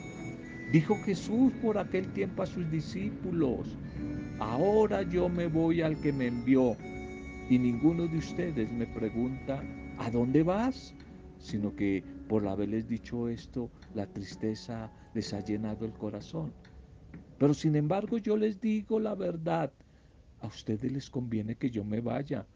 Dijo 0.72 0.96
Jesús 1.04 1.52
por 1.60 1.76
aquel 1.76 2.06
tiempo 2.12 2.42
a 2.42 2.46
sus 2.46 2.70
discípulos, 2.70 3.76
ahora 4.38 5.02
yo 5.02 5.28
me 5.28 5.46
voy 5.46 5.82
al 5.82 6.00
que 6.00 6.12
me 6.12 6.28
envió. 6.28 6.76
Y 7.48 7.58
ninguno 7.58 8.06
de 8.06 8.18
ustedes 8.18 8.70
me 8.72 8.86
pregunta, 8.86 9.62
¿a 9.98 10.10
dónde 10.10 10.42
vas? 10.42 10.94
Sino 11.38 11.74
que 11.74 12.02
por 12.28 12.46
haberles 12.48 12.88
dicho 12.88 13.28
esto, 13.28 13.70
la 13.94 14.06
tristeza 14.06 14.90
les 15.14 15.32
ha 15.34 15.40
llenado 15.40 15.84
el 15.84 15.92
corazón. 15.92 16.52
Pero 17.38 17.52
sin 17.54 17.76
embargo 17.76 18.18
yo 18.18 18.36
les 18.36 18.60
digo 18.60 18.98
la 18.98 19.14
verdad, 19.14 19.72
a 20.40 20.46
ustedes 20.46 20.90
les 20.90 21.10
conviene 21.10 21.56
que 21.56 21.70
yo 21.70 21.84
me 21.84 22.00
vaya 22.00 22.46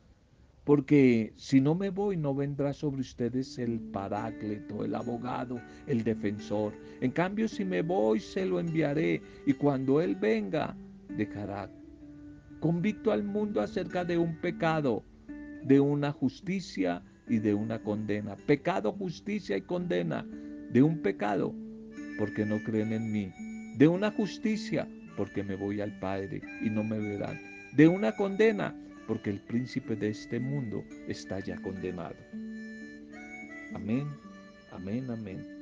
porque 0.68 1.32
si 1.36 1.62
no 1.62 1.74
me 1.74 1.88
voy, 1.88 2.18
no 2.18 2.34
vendrá 2.34 2.74
sobre 2.74 3.00
ustedes 3.00 3.56
el 3.56 3.80
paráclito, 3.80 4.84
el 4.84 4.94
abogado, 4.94 5.58
el 5.86 6.04
defensor. 6.04 6.74
En 7.00 7.10
cambio, 7.10 7.48
si 7.48 7.64
me 7.64 7.80
voy, 7.80 8.20
se 8.20 8.44
lo 8.44 8.60
enviaré. 8.60 9.22
Y 9.46 9.54
cuando 9.54 10.02
Él 10.02 10.14
venga, 10.14 10.76
dejará 11.16 11.70
convicto 12.58 13.12
al 13.12 13.24
mundo 13.24 13.60
acerca 13.60 14.04
de 14.04 14.18
un 14.18 14.36
pecado, 14.36 15.04
de 15.62 15.80
una 15.80 16.12
justicia 16.12 17.02
y 17.28 17.38
de 17.38 17.54
una 17.54 17.80
condena. 17.80 18.36
Pecado, 18.36 18.92
justicia 18.92 19.56
y 19.56 19.62
condena. 19.62 20.26
De 20.70 20.82
un 20.82 20.98
pecado, 20.98 21.54
porque 22.18 22.44
no 22.44 22.62
creen 22.62 22.92
en 22.92 23.12
mí. 23.12 23.32
De 23.76 23.88
una 23.88 24.10
justicia, 24.10 24.86
porque 25.16 25.42
me 25.42 25.56
voy 25.56 25.80
al 25.80 25.98
Padre 25.98 26.42
y 26.62 26.70
no 26.70 26.84
me 26.84 26.98
verán. 26.98 27.38
De 27.74 27.88
una 27.88 28.12
condena, 28.12 28.74
porque 29.06 29.30
el 29.30 29.40
príncipe 29.40 29.96
de 29.96 30.10
este 30.10 30.38
mundo 30.38 30.84
está 31.06 31.40
ya 31.40 31.56
condenado. 31.62 32.16
Amén, 33.74 34.06
amén, 34.72 35.10
amén. 35.10 35.58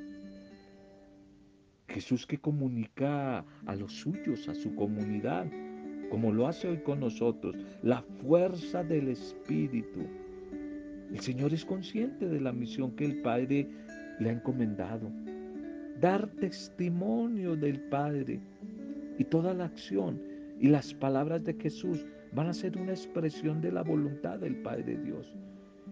Jesús 1.88 2.26
que 2.26 2.38
comunica 2.38 3.44
a 3.66 3.74
los 3.76 3.92
suyos, 3.92 4.48
a 4.48 4.54
su 4.54 4.74
comunidad, 4.74 5.46
como 6.10 6.32
lo 6.32 6.46
hace 6.46 6.68
hoy 6.68 6.78
con 6.78 7.00
nosotros, 7.00 7.56
la 7.82 8.02
fuerza 8.22 8.82
del 8.84 9.08
Espíritu. 9.08 10.00
El 11.12 11.20
Señor 11.20 11.52
es 11.52 11.64
consciente 11.64 12.28
de 12.28 12.40
la 12.40 12.52
misión 12.52 12.92
que 12.92 13.04
el 13.04 13.22
Padre 13.22 13.68
le 14.18 14.30
ha 14.30 14.32
encomendado. 14.32 15.10
Dar 16.00 16.26
testimonio 16.40 17.56
del 17.56 17.80
Padre 17.88 18.40
y 19.18 19.24
toda 19.24 19.54
la 19.54 19.66
acción 19.66 20.20
y 20.60 20.68
las 20.68 20.92
palabras 20.94 21.44
de 21.44 21.54
Jesús 21.54 22.04
van 22.32 22.48
a 22.48 22.54
ser 22.54 22.76
una 22.76 22.92
expresión 22.92 23.60
de 23.60 23.72
la 23.72 23.82
voluntad 23.82 24.38
del 24.38 24.56
Padre 24.56 24.98
Dios. 24.98 25.34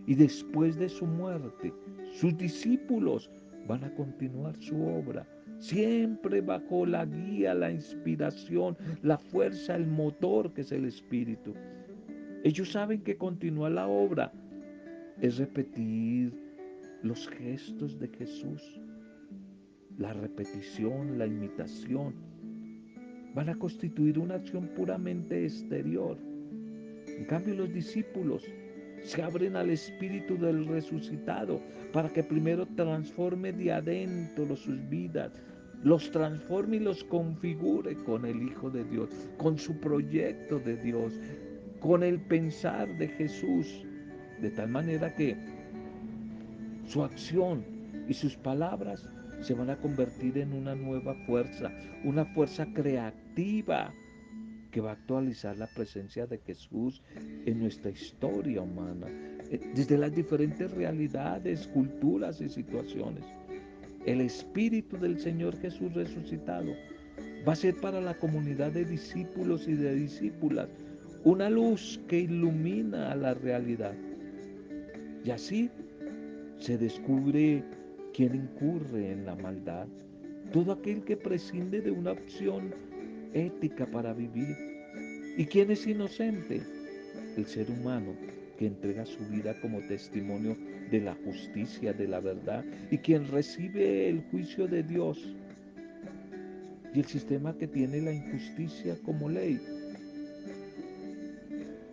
Y 0.07 0.15
después 0.15 0.77
de 0.77 0.89
su 0.89 1.07
muerte, 1.07 1.73
sus 2.13 2.37
discípulos 2.37 3.31
van 3.67 3.85
a 3.85 3.95
continuar 3.95 4.55
su 4.61 4.77
obra, 4.87 5.27
siempre 5.69 6.41
bajo 6.41 6.87
la 6.87 7.05
guía, 7.05 7.55
la 7.55 7.71
inspiración, 7.71 8.77
la 9.03 9.19
fuerza, 9.19 9.77
el 9.77 9.87
motor 9.87 10.53
que 10.53 10.63
es 10.63 10.73
el 10.73 10.85
Espíritu. 10.85 11.55
Ellos 12.43 12.73
saben 12.73 13.01
que 13.03 13.17
continuar 13.17 13.73
la 13.73 13.87
obra 13.87 14.33
es 15.21 15.39
repetir 15.39 16.33
los 17.03 17.29
gestos 17.29 17.99
de 17.99 18.09
Jesús, 18.09 18.81
la 19.99 20.13
repetición, 20.13 21.19
la 21.19 21.27
imitación. 21.27 22.15
Van 23.35 23.49
a 23.49 23.55
constituir 23.55 24.19
una 24.19 24.35
acción 24.35 24.69
puramente 24.69 25.45
exterior 25.45 26.19
en 27.07 27.25
cambio 27.27 27.55
los 27.55 27.73
discípulos 27.73 28.45
se 29.03 29.23
abren 29.23 29.57
al 29.57 29.71
Espíritu 29.71 30.37
del 30.37 30.67
resucitado 30.67 31.61
para 31.93 32.09
que 32.09 32.23
primero 32.23 32.67
transforme 32.75 33.53
de 33.53 33.73
adentro 33.73 34.57
sus 34.57 34.89
vidas, 34.89 35.33
los 35.83 36.11
transforme 36.11 36.77
y 36.77 36.81
los 36.81 37.05
configure 37.05 37.95
con 38.05 38.25
el 38.25 38.43
Hijo 38.43 38.71
de 38.71 38.85
Dios, 38.85 39.11
con 39.37 39.59
su 39.59 39.79
proyecto 39.81 40.59
de 40.59 40.77
Dios, 40.77 41.13
con 41.81 42.03
el 42.03 42.21
pensar 42.21 42.89
de 42.97 43.09
Jesús, 43.09 43.85
de 44.41 44.51
tal 44.51 44.69
manera 44.69 45.15
que 45.15 45.37
su 46.87 47.03
acción 47.03 47.65
y 48.09 48.15
sus 48.15 48.37
palabras 48.37 49.09
se 49.41 49.55
van 49.55 49.71
a 49.71 49.77
convertir 49.77 50.39
en 50.39 50.53
una 50.53 50.75
nueva 50.75 51.15
fuerza, 51.27 51.71
una 52.05 52.25
fuerza 52.25 52.67
creativa 52.73 53.93
que 54.71 54.81
va 54.81 54.91
a 54.91 54.95
actualizar 54.95 55.57
la 55.57 55.69
presencia 55.69 56.27
de 56.27 56.39
Jesús 56.39 57.03
en 57.47 57.61
nuestra 57.61 57.91
historia 57.91 58.63
humana, 58.63 59.07
eh, 59.51 59.61
desde 59.75 59.97
las 59.97 60.15
diferentes 60.15 60.71
realidades, 60.73 61.69
culturas 61.69 62.41
y 62.41 62.49
situaciones. 62.49 63.25
El 64.07 64.21
Espíritu 64.21 64.99
del 64.99 65.19
Señor 65.19 65.57
Jesús 65.61 65.95
resucitado 65.95 66.73
va 67.47 67.55
a 67.55 67.57
ser 67.57 67.77
para 67.77 68.01
la 68.01 68.15
comunidad 68.15 68.73
de 68.73 68.85
discípulos 68.85 69.67
y 69.67 69.75
de 69.75 69.95
discípulas 69.95 70.69
una 71.25 71.49
luz 71.49 71.99
que 72.07 72.21
ilumina 72.21 73.11
a 73.11 73.17
la 73.17 73.33
realidad. 73.33 73.95
Y 75.25 75.31
así 75.31 75.71
se 76.59 76.77
descubre 76.77 77.65
quién 78.13 78.35
incurre 78.35 79.13
en 79.13 79.25
la 79.25 79.35
maldad. 79.35 79.87
Todo 80.53 80.73
aquel 80.73 81.03
que 81.05 81.17
prescinde 81.17 81.81
de 81.81 81.91
una 81.91 82.13
opción 82.13 82.75
ética 83.33 83.87
para 83.87 84.13
vivir. 84.13 84.55
¿Y 85.39 85.47
quién 85.47 85.71
es 85.71 85.87
inocente? 85.87 86.63
El 87.37 87.47
ser 87.47 87.71
humano 87.71 88.15
que 88.59 88.67
entrega 88.67 89.07
su 89.07 89.25
vida 89.27 89.59
como 89.61 89.81
testimonio 89.81 90.57
de 90.91 91.01
la 91.01 91.15
justicia, 91.25 91.93
de 91.93 92.09
la 92.09 92.21
verdad, 92.21 92.65
y 92.91 92.99
quien 92.99 93.29
recibe 93.29 94.09
el 94.09 94.23
juicio 94.31 94.67
de 94.67 94.83
Dios 94.83 95.35
y 96.95 97.01
el 97.01 97.07
sistema 97.07 97.57
que 97.57 97.67
tiene 97.67 98.01
la 98.01 98.13
injusticia 98.13 98.97
como 99.05 99.29
ley, 99.29 99.61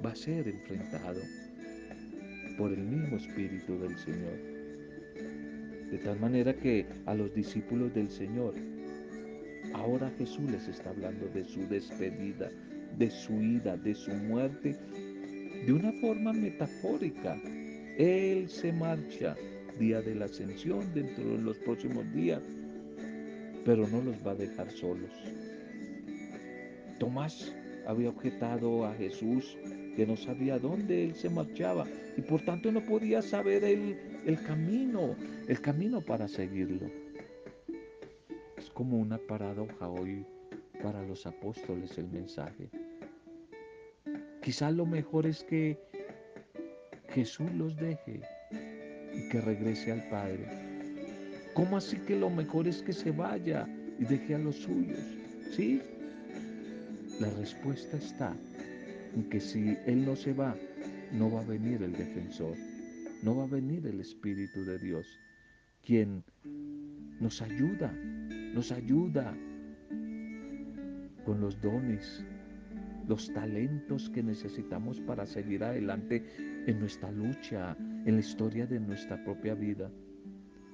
va 0.06 0.12
a 0.12 0.15
ser 0.15 0.47
enfrentado 0.47 1.21
por 2.58 2.71
el 2.71 2.80
mismo 2.80 3.17
Espíritu 3.17 3.80
del 3.80 3.97
Señor. 3.97 4.34
De 5.89 5.97
tal 5.97 6.19
manera 6.19 6.54
que 6.54 6.86
a 7.06 7.13
los 7.13 7.34
discípulos 7.34 7.93
del 7.93 8.10
Señor, 8.10 8.54
ahora 9.73 10.12
Jesús 10.17 10.49
les 10.49 10.67
está 10.67 10.91
hablando 10.91 11.27
de 11.27 11.43
su 11.43 11.67
despedida, 11.67 12.49
de 12.97 13.10
su 13.10 13.34
ida, 13.41 13.77
de 13.77 13.95
su 13.95 14.12
muerte, 14.12 14.77
de 15.65 15.73
una 15.73 15.91
forma 15.93 16.34
metafórica. 16.34 17.38
Él 17.97 18.49
se 18.49 18.71
marcha 18.71 19.36
día 19.80 20.01
de 20.01 20.15
la 20.15 20.25
ascensión 20.25 20.93
dentro 20.93 21.23
de 21.23 21.38
los 21.38 21.58
próximos 21.60 22.12
días, 22.13 22.41
pero 23.65 23.88
no 23.88 24.01
los 24.01 24.15
va 24.25 24.32
a 24.32 24.36
dejar 24.36 24.71
solos. 24.71 25.12
Tomás 26.99 27.54
había 27.88 28.10
objetado 28.10 28.86
a 28.86 28.93
Jesús 28.95 29.58
que 29.95 30.06
no 30.06 30.15
sabía 30.15 30.58
dónde 30.60 31.04
él 31.06 31.15
se 31.15 31.30
marchaba 31.30 31.86
y 32.15 32.21
por 32.21 32.41
tanto 32.41 32.71
no 32.71 32.82
podía 32.86 33.21
saber 33.21 33.63
el, 33.63 33.97
el 34.25 34.41
camino, 34.43 35.15
el 35.47 35.60
camino 35.62 36.01
para 36.01 36.27
seguirlo. 36.27 36.89
Es 38.58 38.69
como 38.69 38.97
una 38.99 39.17
paradoja 39.17 39.89
hoy 39.89 40.25
para 40.82 41.01
los 41.04 41.25
apóstoles 41.25 41.97
el 41.97 42.08
mensaje. 42.08 42.69
Quizás 44.41 44.73
lo 44.73 44.86
mejor 44.86 45.25
es 45.25 45.43
que 45.43 45.77
Jesús 47.13 47.52
los 47.54 47.76
deje 47.76 48.21
y 49.13 49.30
que 49.30 49.41
regrese 49.41 49.91
al 49.91 50.08
Padre. 50.10 50.45
¿Cómo 51.54 51.78
así 51.78 51.97
que 51.97 52.15
lo 52.15 52.30
mejor 52.30 52.67
es 52.67 52.82
que 52.82 52.93
se 52.93 53.12
vaya 53.12 53.67
y 54.00 54.06
deje 54.06 54.36
a 54.36 54.39
los 54.39 54.56
suyos? 54.56 55.00
¿Sí? 55.56 55.82
La 57.19 57.30
respuesta 57.32 57.97
está 57.97 58.34
en 59.13 59.30
que 59.30 59.39
si 59.39 59.78
Él 59.86 60.06
no 60.06 60.15
se 60.15 60.34
va, 60.34 60.56
no 61.12 61.30
va 61.30 61.41
a 61.41 61.45
venir 61.45 61.84
el 61.84 61.91
defensor, 61.91 62.56
no 63.21 63.36
va 63.36 63.43
a 63.43 63.47
venir 63.47 63.86
el 63.86 64.00
Espíritu 64.00 64.63
de 64.63 64.80
Dios, 64.80 65.06
quien 65.86 66.24
nos 67.19 67.41
ayuda, 67.41 67.91
nos 68.54 68.71
ayuda 68.71 69.36
con 71.26 71.41
los 71.41 71.60
dones, 71.62 72.24
los 73.08 73.32
talentos 73.34 74.10
que 74.10 74.24
necesitamos 74.24 75.02
para 75.02 75.26
seguir 75.26 75.63
adelante 75.63 76.24
en 76.67 76.80
nuestra 76.80 77.12
lucha, 77.12 77.76
en 78.06 78.15
la 78.15 78.19
historia 78.19 78.65
de 78.67 78.80
nuestra 78.80 79.21
propia 79.24 79.56
vida. 79.56 79.91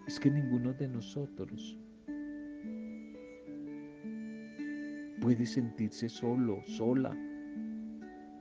Es 0.07 0.19
que 0.19 0.29
ninguno 0.29 0.73
de 0.73 0.87
nosotros 0.87 1.77
puede 5.21 5.45
sentirse 5.45 6.09
solo, 6.09 6.61
sola, 6.65 7.15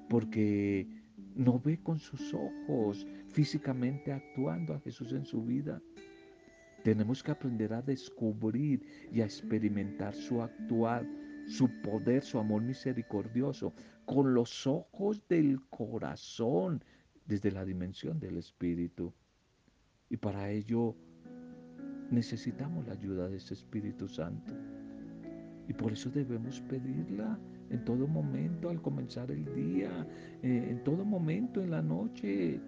porque 0.08 0.88
no 1.34 1.60
ve 1.60 1.78
con 1.82 1.98
sus 1.98 2.32
ojos 2.34 3.06
físicamente 3.28 4.12
actuando 4.12 4.74
a 4.74 4.80
Jesús 4.80 5.12
en 5.12 5.24
su 5.24 5.44
vida. 5.44 5.80
Tenemos 6.84 7.22
que 7.22 7.32
aprender 7.32 7.72
a 7.72 7.82
descubrir 7.82 8.82
y 9.12 9.20
a 9.20 9.24
experimentar 9.24 10.14
su 10.14 10.40
actuar 10.42 11.06
su 11.46 11.68
poder, 11.80 12.22
su 12.22 12.38
amor 12.38 12.62
misericordioso, 12.62 13.72
con 14.04 14.34
los 14.34 14.66
ojos 14.66 15.22
del 15.28 15.60
corazón, 15.68 16.82
desde 17.26 17.50
la 17.50 17.64
dimensión 17.64 18.18
del 18.18 18.36
Espíritu. 18.36 19.12
Y 20.08 20.16
para 20.16 20.50
ello 20.50 20.94
necesitamos 22.10 22.86
la 22.86 22.92
ayuda 22.92 23.28
de 23.28 23.36
ese 23.36 23.54
Espíritu 23.54 24.08
Santo. 24.08 24.52
Y 25.68 25.72
por 25.72 25.92
eso 25.92 26.10
debemos 26.10 26.60
pedirla 26.62 27.38
en 27.70 27.84
todo 27.84 28.06
momento, 28.06 28.70
al 28.70 28.80
comenzar 28.80 29.30
el 29.30 29.44
día, 29.54 30.06
eh, 30.42 30.68
en 30.70 30.84
todo 30.84 31.04
momento, 31.04 31.60
en 31.60 31.72
la 31.72 31.82
noche, 31.82 32.60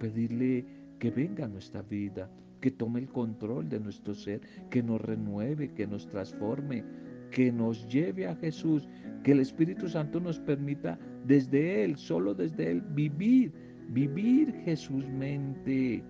pedirle 0.00 0.64
que 0.98 1.10
venga 1.10 1.44
a 1.44 1.48
nuestra 1.48 1.82
vida, 1.82 2.28
que 2.60 2.70
tome 2.72 3.00
el 3.00 3.08
control 3.08 3.68
de 3.68 3.78
nuestro 3.78 4.14
ser, 4.14 4.40
que 4.70 4.82
nos 4.82 5.00
renueve, 5.00 5.72
que 5.72 5.86
nos 5.86 6.08
transforme, 6.08 6.82
que 7.30 7.52
nos 7.52 7.86
lleve 7.88 8.26
a 8.26 8.34
Jesús, 8.34 8.88
que 9.22 9.32
el 9.32 9.40
Espíritu 9.40 9.88
Santo 9.88 10.20
nos 10.20 10.40
permita 10.40 10.98
desde 11.24 11.84
Él, 11.84 11.96
solo 11.96 12.34
desde 12.34 12.70
Él, 12.70 12.80
vivir, 12.80 13.52
vivir 13.88 14.52
Jesús 14.64 15.06
mente, 15.08 16.02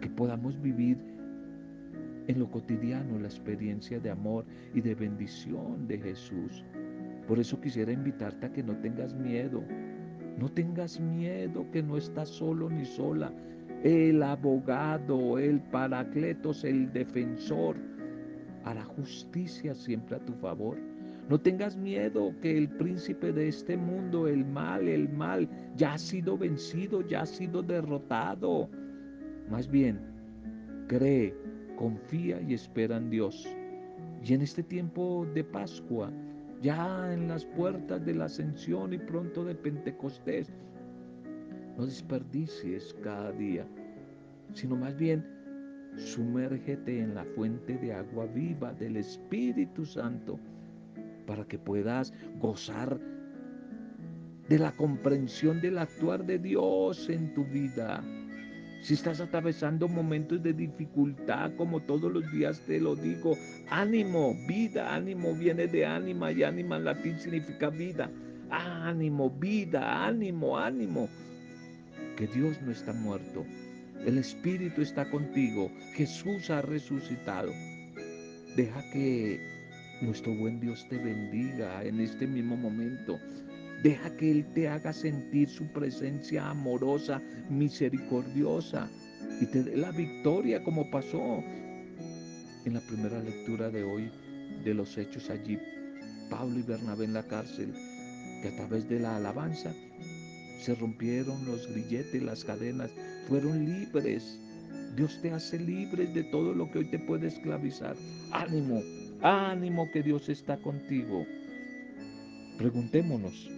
que 0.00 0.10
podamos 0.10 0.60
vivir 0.60 0.98
en 2.26 2.38
lo 2.38 2.50
cotidiano 2.50 3.18
la 3.18 3.28
experiencia 3.28 4.00
de 4.00 4.10
amor 4.10 4.44
y 4.74 4.80
de 4.80 4.94
bendición 4.94 5.86
de 5.86 5.98
Jesús. 5.98 6.64
Por 7.26 7.38
eso 7.38 7.60
quisiera 7.60 7.92
invitarte 7.92 8.46
a 8.46 8.52
que 8.52 8.62
no 8.62 8.76
tengas 8.76 9.14
miedo, 9.14 9.62
no 10.38 10.48
tengas 10.50 11.00
miedo 11.00 11.66
que 11.70 11.82
no 11.82 11.96
estás 11.96 12.28
solo 12.28 12.68
ni 12.68 12.84
sola. 12.84 13.32
El 13.82 14.22
abogado, 14.22 15.38
el 15.38 15.60
paracletos, 15.60 16.64
el 16.64 16.92
defensor, 16.92 17.76
hará 18.64 18.84
justicia 18.84 19.74
siempre 19.74 20.16
a 20.16 20.24
tu 20.24 20.32
favor. 20.34 20.76
No 21.28 21.40
tengas 21.40 21.76
miedo 21.76 22.32
que 22.40 22.56
el 22.56 22.68
príncipe 22.68 23.32
de 23.32 23.48
este 23.48 23.76
mundo, 23.76 24.28
el 24.28 24.44
mal, 24.44 24.86
el 24.86 25.08
mal, 25.08 25.48
ya 25.76 25.94
ha 25.94 25.98
sido 25.98 26.38
vencido, 26.38 27.02
ya 27.02 27.22
ha 27.22 27.26
sido 27.26 27.62
derrotado. 27.62 28.68
Más 29.50 29.68
bien, 29.68 30.00
cree, 30.86 31.34
confía 31.76 32.40
y 32.40 32.54
espera 32.54 32.96
en 32.96 33.10
Dios. 33.10 33.48
Y 34.22 34.34
en 34.34 34.42
este 34.42 34.62
tiempo 34.62 35.26
de 35.34 35.42
Pascua, 35.42 36.12
ya 36.62 37.12
en 37.12 37.26
las 37.26 37.44
puertas 37.44 38.04
de 38.04 38.14
la 38.14 38.26
ascensión 38.26 38.92
y 38.92 38.98
pronto 38.98 39.44
de 39.44 39.54
Pentecostés, 39.56 40.52
no 41.76 41.86
desperdicies 41.86 42.94
cada 43.02 43.32
día, 43.32 43.66
sino 44.54 44.76
más 44.76 44.96
bien 44.96 45.36
Sumérgete 45.96 47.00
en 47.00 47.14
la 47.14 47.24
fuente 47.24 47.78
de 47.78 47.94
agua 47.94 48.26
viva 48.26 48.72
del 48.74 48.98
Espíritu 48.98 49.86
Santo 49.86 50.38
para 51.26 51.44
que 51.44 51.58
puedas 51.58 52.12
gozar 52.38 52.98
de 54.48 54.58
la 54.58 54.72
comprensión 54.72 55.60
del 55.60 55.78
actuar 55.78 56.24
de 56.24 56.38
Dios 56.38 57.08
en 57.08 57.34
tu 57.34 57.44
vida. 57.44 58.02
Si 58.82 58.94
estás 58.94 59.20
atravesando 59.20 59.88
momentos 59.88 60.42
de 60.42 60.52
dificultad, 60.52 61.50
como 61.56 61.80
todos 61.80 62.12
los 62.12 62.30
días 62.30 62.60
te 62.60 62.78
lo 62.78 62.94
digo, 62.94 63.36
ánimo, 63.68 64.34
vida, 64.46 64.94
ánimo 64.94 65.34
viene 65.34 65.66
de 65.66 65.84
ánima 65.84 66.30
y 66.30 66.44
ánima 66.44 66.76
en 66.76 66.84
latín 66.84 67.18
significa 67.18 67.70
vida. 67.70 68.10
Ánimo, 68.48 69.30
vida, 69.30 70.06
ánimo, 70.06 70.56
ánimo. 70.56 71.08
Que 72.16 72.28
Dios 72.28 72.62
no 72.62 72.70
está 72.70 72.92
muerto, 72.92 73.44
el 74.04 74.18
Espíritu 74.18 74.82
está 74.82 75.10
contigo. 75.10 75.68
Jesús 75.94 76.48
ha 76.50 76.62
resucitado. 76.62 77.50
Deja 78.54 78.80
que 78.92 79.55
nuestro 80.00 80.34
buen 80.34 80.60
Dios 80.60 80.86
te 80.88 80.98
bendiga 80.98 81.82
en 81.84 82.00
este 82.00 82.26
mismo 82.26 82.56
momento. 82.56 83.18
Deja 83.82 84.14
que 84.16 84.30
Él 84.30 84.46
te 84.54 84.68
haga 84.68 84.92
sentir 84.92 85.48
su 85.48 85.66
presencia 85.72 86.50
amorosa, 86.50 87.20
misericordiosa 87.48 88.88
y 89.40 89.46
te 89.46 89.62
dé 89.62 89.76
la 89.76 89.90
victoria 89.92 90.62
como 90.62 90.90
pasó 90.90 91.42
en 92.64 92.74
la 92.74 92.80
primera 92.80 93.20
lectura 93.20 93.70
de 93.70 93.84
hoy 93.84 94.10
de 94.64 94.74
los 94.74 94.96
hechos 94.98 95.30
allí. 95.30 95.58
Pablo 96.30 96.58
y 96.58 96.62
Bernabé 96.62 97.04
en 97.04 97.14
la 97.14 97.22
cárcel, 97.22 97.72
que 98.42 98.48
a 98.48 98.56
través 98.56 98.88
de 98.88 99.00
la 99.00 99.16
alabanza 99.16 99.72
se 100.60 100.74
rompieron 100.74 101.44
los 101.46 101.68
grilletes, 101.68 102.22
las 102.22 102.44
cadenas, 102.44 102.90
fueron 103.28 103.64
libres. 103.64 104.40
Dios 104.96 105.20
te 105.22 105.30
hace 105.30 105.58
libre 105.58 106.06
de 106.06 106.24
todo 106.24 106.54
lo 106.54 106.70
que 106.70 106.78
hoy 106.78 106.86
te 106.86 106.98
puede 106.98 107.28
esclavizar. 107.28 107.94
Ánimo, 108.32 108.82
ánimo 109.22 109.90
que 109.90 110.02
Dios 110.02 110.28
está 110.28 110.56
contigo. 110.56 111.26
Preguntémonos, 112.58 113.50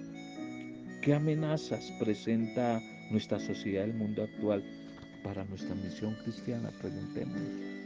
¿qué 1.02 1.14
amenazas 1.14 1.92
presenta 1.98 2.80
nuestra 3.10 3.38
sociedad, 3.40 3.84
el 3.84 3.94
mundo 3.94 4.22
actual 4.22 4.62
para 5.22 5.44
nuestra 5.44 5.74
misión 5.74 6.16
cristiana? 6.24 6.70
Preguntémonos. 6.80 7.78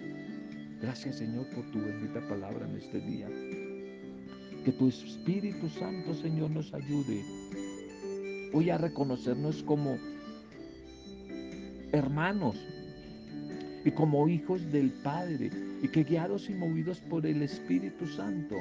Gracias 0.81 1.19
Señor 1.19 1.47
por 1.55 1.65
tu 1.71 1.81
bendita 1.81 2.21
palabra 2.29 2.67
en 2.69 2.77
este 2.77 3.01
día. 3.01 3.29
Que 4.65 4.73
tu 4.73 4.89
Espíritu 4.89 5.69
Santo, 5.69 6.15
Señor, 6.15 6.51
nos 6.51 6.73
ayude 6.73 7.25
hoy 8.53 8.71
a 8.71 8.79
reconocernos 8.79 9.63
como 9.63 9.99
hermanos 11.93 12.57
y 13.85 13.91
como 13.91 14.29
hijos 14.29 14.71
del 14.71 14.91
Padre 15.03 15.51
y 15.83 15.89
que 15.89 16.05
guiados 16.05 16.49
y 16.49 16.55
movidos 16.55 17.01
por 17.01 17.27
el 17.27 17.43
Espíritu 17.43 18.07
Santo 18.07 18.57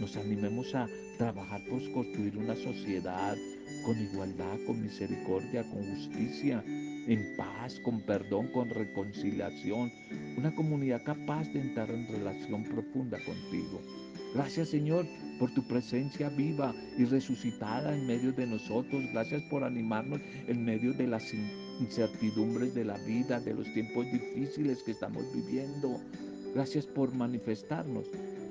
nos 0.00 0.16
animemos 0.16 0.74
a 0.74 0.88
trabajar 1.18 1.60
por 1.70 1.80
construir 1.92 2.36
una 2.36 2.56
sociedad 2.56 3.36
con 3.84 4.00
igualdad, 4.00 4.58
con 4.66 4.82
misericordia, 4.82 5.62
con 5.70 5.82
justicia, 5.94 6.62
en 6.66 7.36
paz, 7.36 7.78
con 7.80 8.00
perdón, 8.00 8.48
con 8.48 8.68
reconciliación. 8.70 9.92
Una 10.36 10.54
comunidad 10.54 11.02
capaz 11.04 11.44
de 11.52 11.60
entrar 11.60 11.90
en 11.90 12.08
relación 12.08 12.64
profunda 12.64 13.18
contigo. 13.24 13.80
Gracias 14.34 14.70
Señor 14.70 15.06
por 15.38 15.52
tu 15.54 15.66
presencia 15.66 16.28
viva 16.28 16.74
y 16.98 17.04
resucitada 17.04 17.94
en 17.94 18.06
medio 18.06 18.32
de 18.32 18.46
nosotros. 18.46 19.04
Gracias 19.12 19.42
por 19.44 19.62
animarnos 19.62 20.20
en 20.48 20.64
medio 20.64 20.92
de 20.92 21.06
las 21.06 21.22
incertidumbres 21.80 22.74
de 22.74 22.84
la 22.84 22.96
vida, 22.98 23.40
de 23.40 23.54
los 23.54 23.72
tiempos 23.72 24.06
difíciles 24.10 24.82
que 24.82 24.92
estamos 24.92 25.24
viviendo. 25.32 26.00
Gracias 26.54 26.86
por 26.86 27.12
manifestarnos 27.14 28.06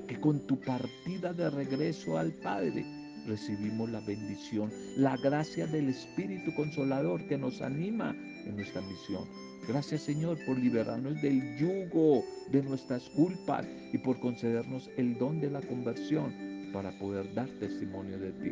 que 0.08 0.20
con 0.20 0.46
tu 0.46 0.60
partida 0.60 1.34
de 1.34 1.50
regreso 1.50 2.18
al 2.18 2.32
Padre 2.34 2.86
recibimos 3.26 3.90
la 3.90 4.02
bendición, 4.02 4.70
la 4.98 5.16
gracia 5.18 5.66
del 5.68 5.90
Espíritu 5.90 6.54
Consolador 6.56 7.26
que 7.28 7.38
nos 7.38 7.62
anima 7.62 8.16
en 8.46 8.56
nuestra 8.56 8.82
misión. 8.82 9.24
Gracias 9.68 10.02
Señor 10.02 10.38
por 10.46 10.58
liberarnos 10.58 11.22
del 11.22 11.58
yugo 11.58 12.26
de 12.52 12.62
nuestras 12.64 13.10
culpas 13.12 13.66
y 13.94 13.98
por 13.98 14.20
concedernos 14.20 14.90
el 14.98 15.18
don 15.18 15.40
de 15.40 15.50
la 15.50 15.62
conversión 15.62 16.34
para 16.74 16.92
poder 17.00 17.34
dar 17.34 17.48
testimonio 17.60 18.20
de 18.20 18.32
ti. 18.34 18.52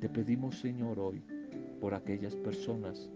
Te 0.00 0.08
pedimos 0.08 0.58
Señor 0.58 0.98
hoy 0.98 1.22
por 1.80 1.94
aquellas 1.94 2.34
personas 2.36 3.08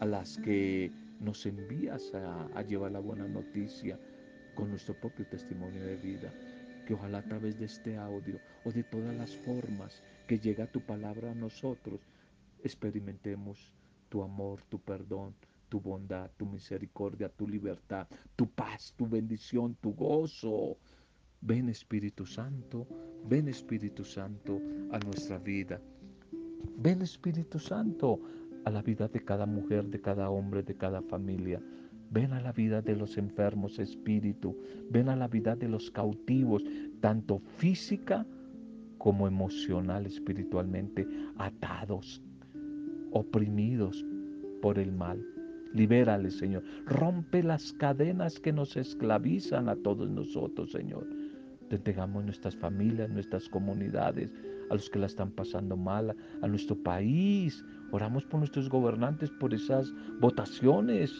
a 0.00 0.06
las 0.06 0.36
que 0.38 0.90
nos 1.20 1.46
envías 1.46 2.12
a, 2.14 2.62
llevar 2.62 2.92
la 2.92 3.00
buena 3.00 3.26
noticia 3.26 3.98
con 4.54 4.70
nuestro 4.70 4.94
propio 4.94 5.26
testimonio 5.26 5.84
de 5.84 5.96
vida. 5.96 6.32
Que 6.86 6.94
ojalá 6.94 7.18
a 7.18 7.24
través 7.24 7.58
de 7.58 7.66
este 7.66 7.96
audio 7.96 8.38
o 8.64 8.70
de 8.70 8.84
todas 8.84 9.14
las 9.16 9.36
formas 9.36 10.02
que 10.26 10.38
llega 10.38 10.70
tu 10.70 10.80
palabra 10.80 11.32
a 11.32 11.34
nosotros, 11.34 12.00
experimentemos 12.62 13.72
tu 14.08 14.22
amor, 14.22 14.62
tu 14.68 14.78
perdón, 14.78 15.34
tu 15.68 15.80
bondad, 15.80 16.30
tu 16.36 16.46
misericordia, 16.46 17.28
tu 17.28 17.48
libertad, 17.48 18.06
tu 18.36 18.48
paz, 18.48 18.94
tu 18.96 19.08
bendición, 19.08 19.76
tu 19.80 19.94
gozo. 19.94 20.76
Ven 21.40 21.68
Espíritu 21.68 22.24
Santo, 22.24 22.86
ven 23.28 23.48
Espíritu 23.48 24.04
Santo 24.04 24.60
a 24.90 24.98
nuestra 24.98 25.38
vida. 25.38 25.80
Ven 26.78 27.02
Espíritu 27.02 27.58
Santo 27.58 28.20
a 28.66 28.70
la 28.70 28.82
vida 28.82 29.06
de 29.06 29.20
cada 29.20 29.46
mujer, 29.46 29.86
de 29.86 30.00
cada 30.00 30.28
hombre, 30.28 30.64
de 30.64 30.74
cada 30.74 31.00
familia. 31.00 31.62
Ven 32.10 32.32
a 32.32 32.40
la 32.40 32.50
vida 32.50 32.82
de 32.82 32.96
los 32.96 33.16
enfermos, 33.16 33.78
Espíritu. 33.78 34.56
Ven 34.90 35.08
a 35.08 35.14
la 35.14 35.28
vida 35.28 35.54
de 35.54 35.68
los 35.68 35.88
cautivos, 35.92 36.64
tanto 37.00 37.38
física 37.58 38.26
como 38.98 39.28
emocional, 39.28 40.04
espiritualmente, 40.04 41.06
atados, 41.38 42.20
oprimidos 43.12 44.04
por 44.60 44.80
el 44.80 44.90
mal. 44.90 45.24
Libérale, 45.72 46.32
Señor. 46.32 46.64
Rompe 46.86 47.44
las 47.44 47.72
cadenas 47.72 48.40
que 48.40 48.52
nos 48.52 48.76
esclavizan 48.76 49.68
a 49.68 49.76
todos 49.76 50.10
nosotros, 50.10 50.72
Señor. 50.72 51.06
Te 51.68 51.78
nuestras 52.24 52.56
familias, 52.56 53.10
nuestras 53.10 53.48
comunidades, 53.48 54.32
a 54.70 54.74
los 54.74 54.90
que 54.90 54.98
la 54.98 55.06
están 55.06 55.30
pasando 55.30 55.76
mal, 55.76 56.16
a 56.42 56.48
nuestro 56.48 56.76
país. 56.76 57.64
Oramos 57.92 58.24
por 58.24 58.40
nuestros 58.40 58.68
gobernantes, 58.68 59.30
por 59.30 59.54
esas 59.54 59.92
votaciones, 60.20 61.12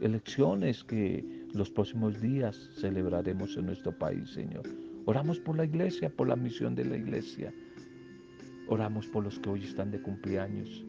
elecciones 0.00 0.84
que 0.84 1.24
los 1.54 1.70
próximos 1.70 2.20
días 2.20 2.70
celebraremos 2.76 3.56
en 3.56 3.66
nuestro 3.66 3.96
país, 3.98 4.30
Señor. 4.30 4.62
Oramos 5.06 5.38
por 5.40 5.56
la 5.56 5.64
iglesia, 5.64 6.10
por 6.10 6.28
la 6.28 6.36
misión 6.36 6.74
de 6.74 6.84
la 6.84 6.96
iglesia. 6.96 7.52
Oramos 8.68 9.06
por 9.08 9.24
los 9.24 9.38
que 9.38 9.50
hoy 9.50 9.64
están 9.64 9.90
de 9.90 10.00
cumpleaños 10.00 10.84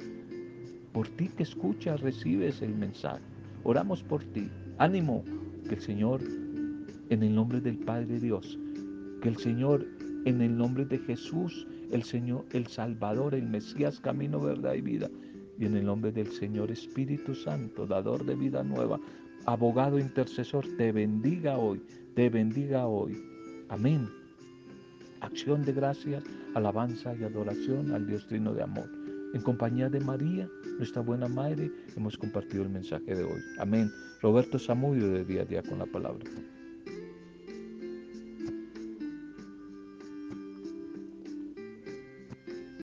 por 0.94 1.08
ti 1.08 1.30
que 1.30 1.44
escuchas, 1.44 2.02
recibes 2.02 2.62
el 2.62 2.76
mensaje. 2.76 3.22
Oramos 3.64 4.04
por 4.04 4.24
ti. 4.24 4.50
Ánimo, 4.78 5.24
que 5.68 5.76
el 5.76 5.82
Señor, 5.82 6.22
en 7.10 7.24
el 7.24 7.34
nombre 7.34 7.62
del 7.62 7.78
Padre 7.78 8.20
Dios, 8.20 8.58
que 9.22 9.30
el 9.30 9.38
Señor, 9.38 9.86
en 10.26 10.42
el 10.42 10.58
nombre 10.58 10.86
de 10.86 10.98
Jesús, 11.00 11.68
el 11.92 12.04
Señor, 12.04 12.46
el 12.52 12.68
Salvador, 12.68 13.36
el 13.36 13.48
Mesías, 13.48 14.00
camino, 14.00 14.40
verdad 14.40 14.74
y 14.74 14.82
vida, 14.82 15.10
y 15.60 15.66
en 15.66 15.78
el 15.78 15.86
nombre 15.86 16.12
del 16.12 16.32
Señor 16.32 16.72
Espíritu 16.72 17.36
Santo, 17.36 17.86
dador 17.86 18.26
de 18.26 18.36
vida 18.36 18.64
nueva, 18.64 19.00
abogado 19.46 20.00
intercesor, 20.00 20.66
te 20.78 20.92
bendiga 20.92 21.58
hoy, 21.58 21.82
te 22.16 22.30
bendiga 22.30 22.88
hoy. 22.88 23.22
Amén. 23.70 24.10
Acción 25.22 25.64
de 25.64 25.74
gracias, 25.74 26.24
alabanza 26.56 27.16
y 27.16 27.24
adoración 27.24 27.92
al 27.94 28.08
Dios 28.08 28.26
Trino 28.28 28.54
de 28.54 28.64
amor. 28.64 28.90
En 29.34 29.42
compañía 29.42 29.90
de 29.90 30.00
María, 30.00 30.50
nuestra 30.78 31.02
buena 31.02 31.28
madre, 31.28 31.72
hemos 31.96 32.18
compartido 32.18 32.64
el 32.64 32.70
mensaje 32.70 33.16
de 33.16 33.24
hoy. 33.24 33.40
Amén. 33.60 33.90
Roberto 34.22 34.60
Samudio 34.60 35.10
de 35.10 35.24
día 35.24 35.44
a 35.44 35.46
día 35.46 35.64
con 35.64 35.80
la 35.80 35.86
palabra. 35.86 36.26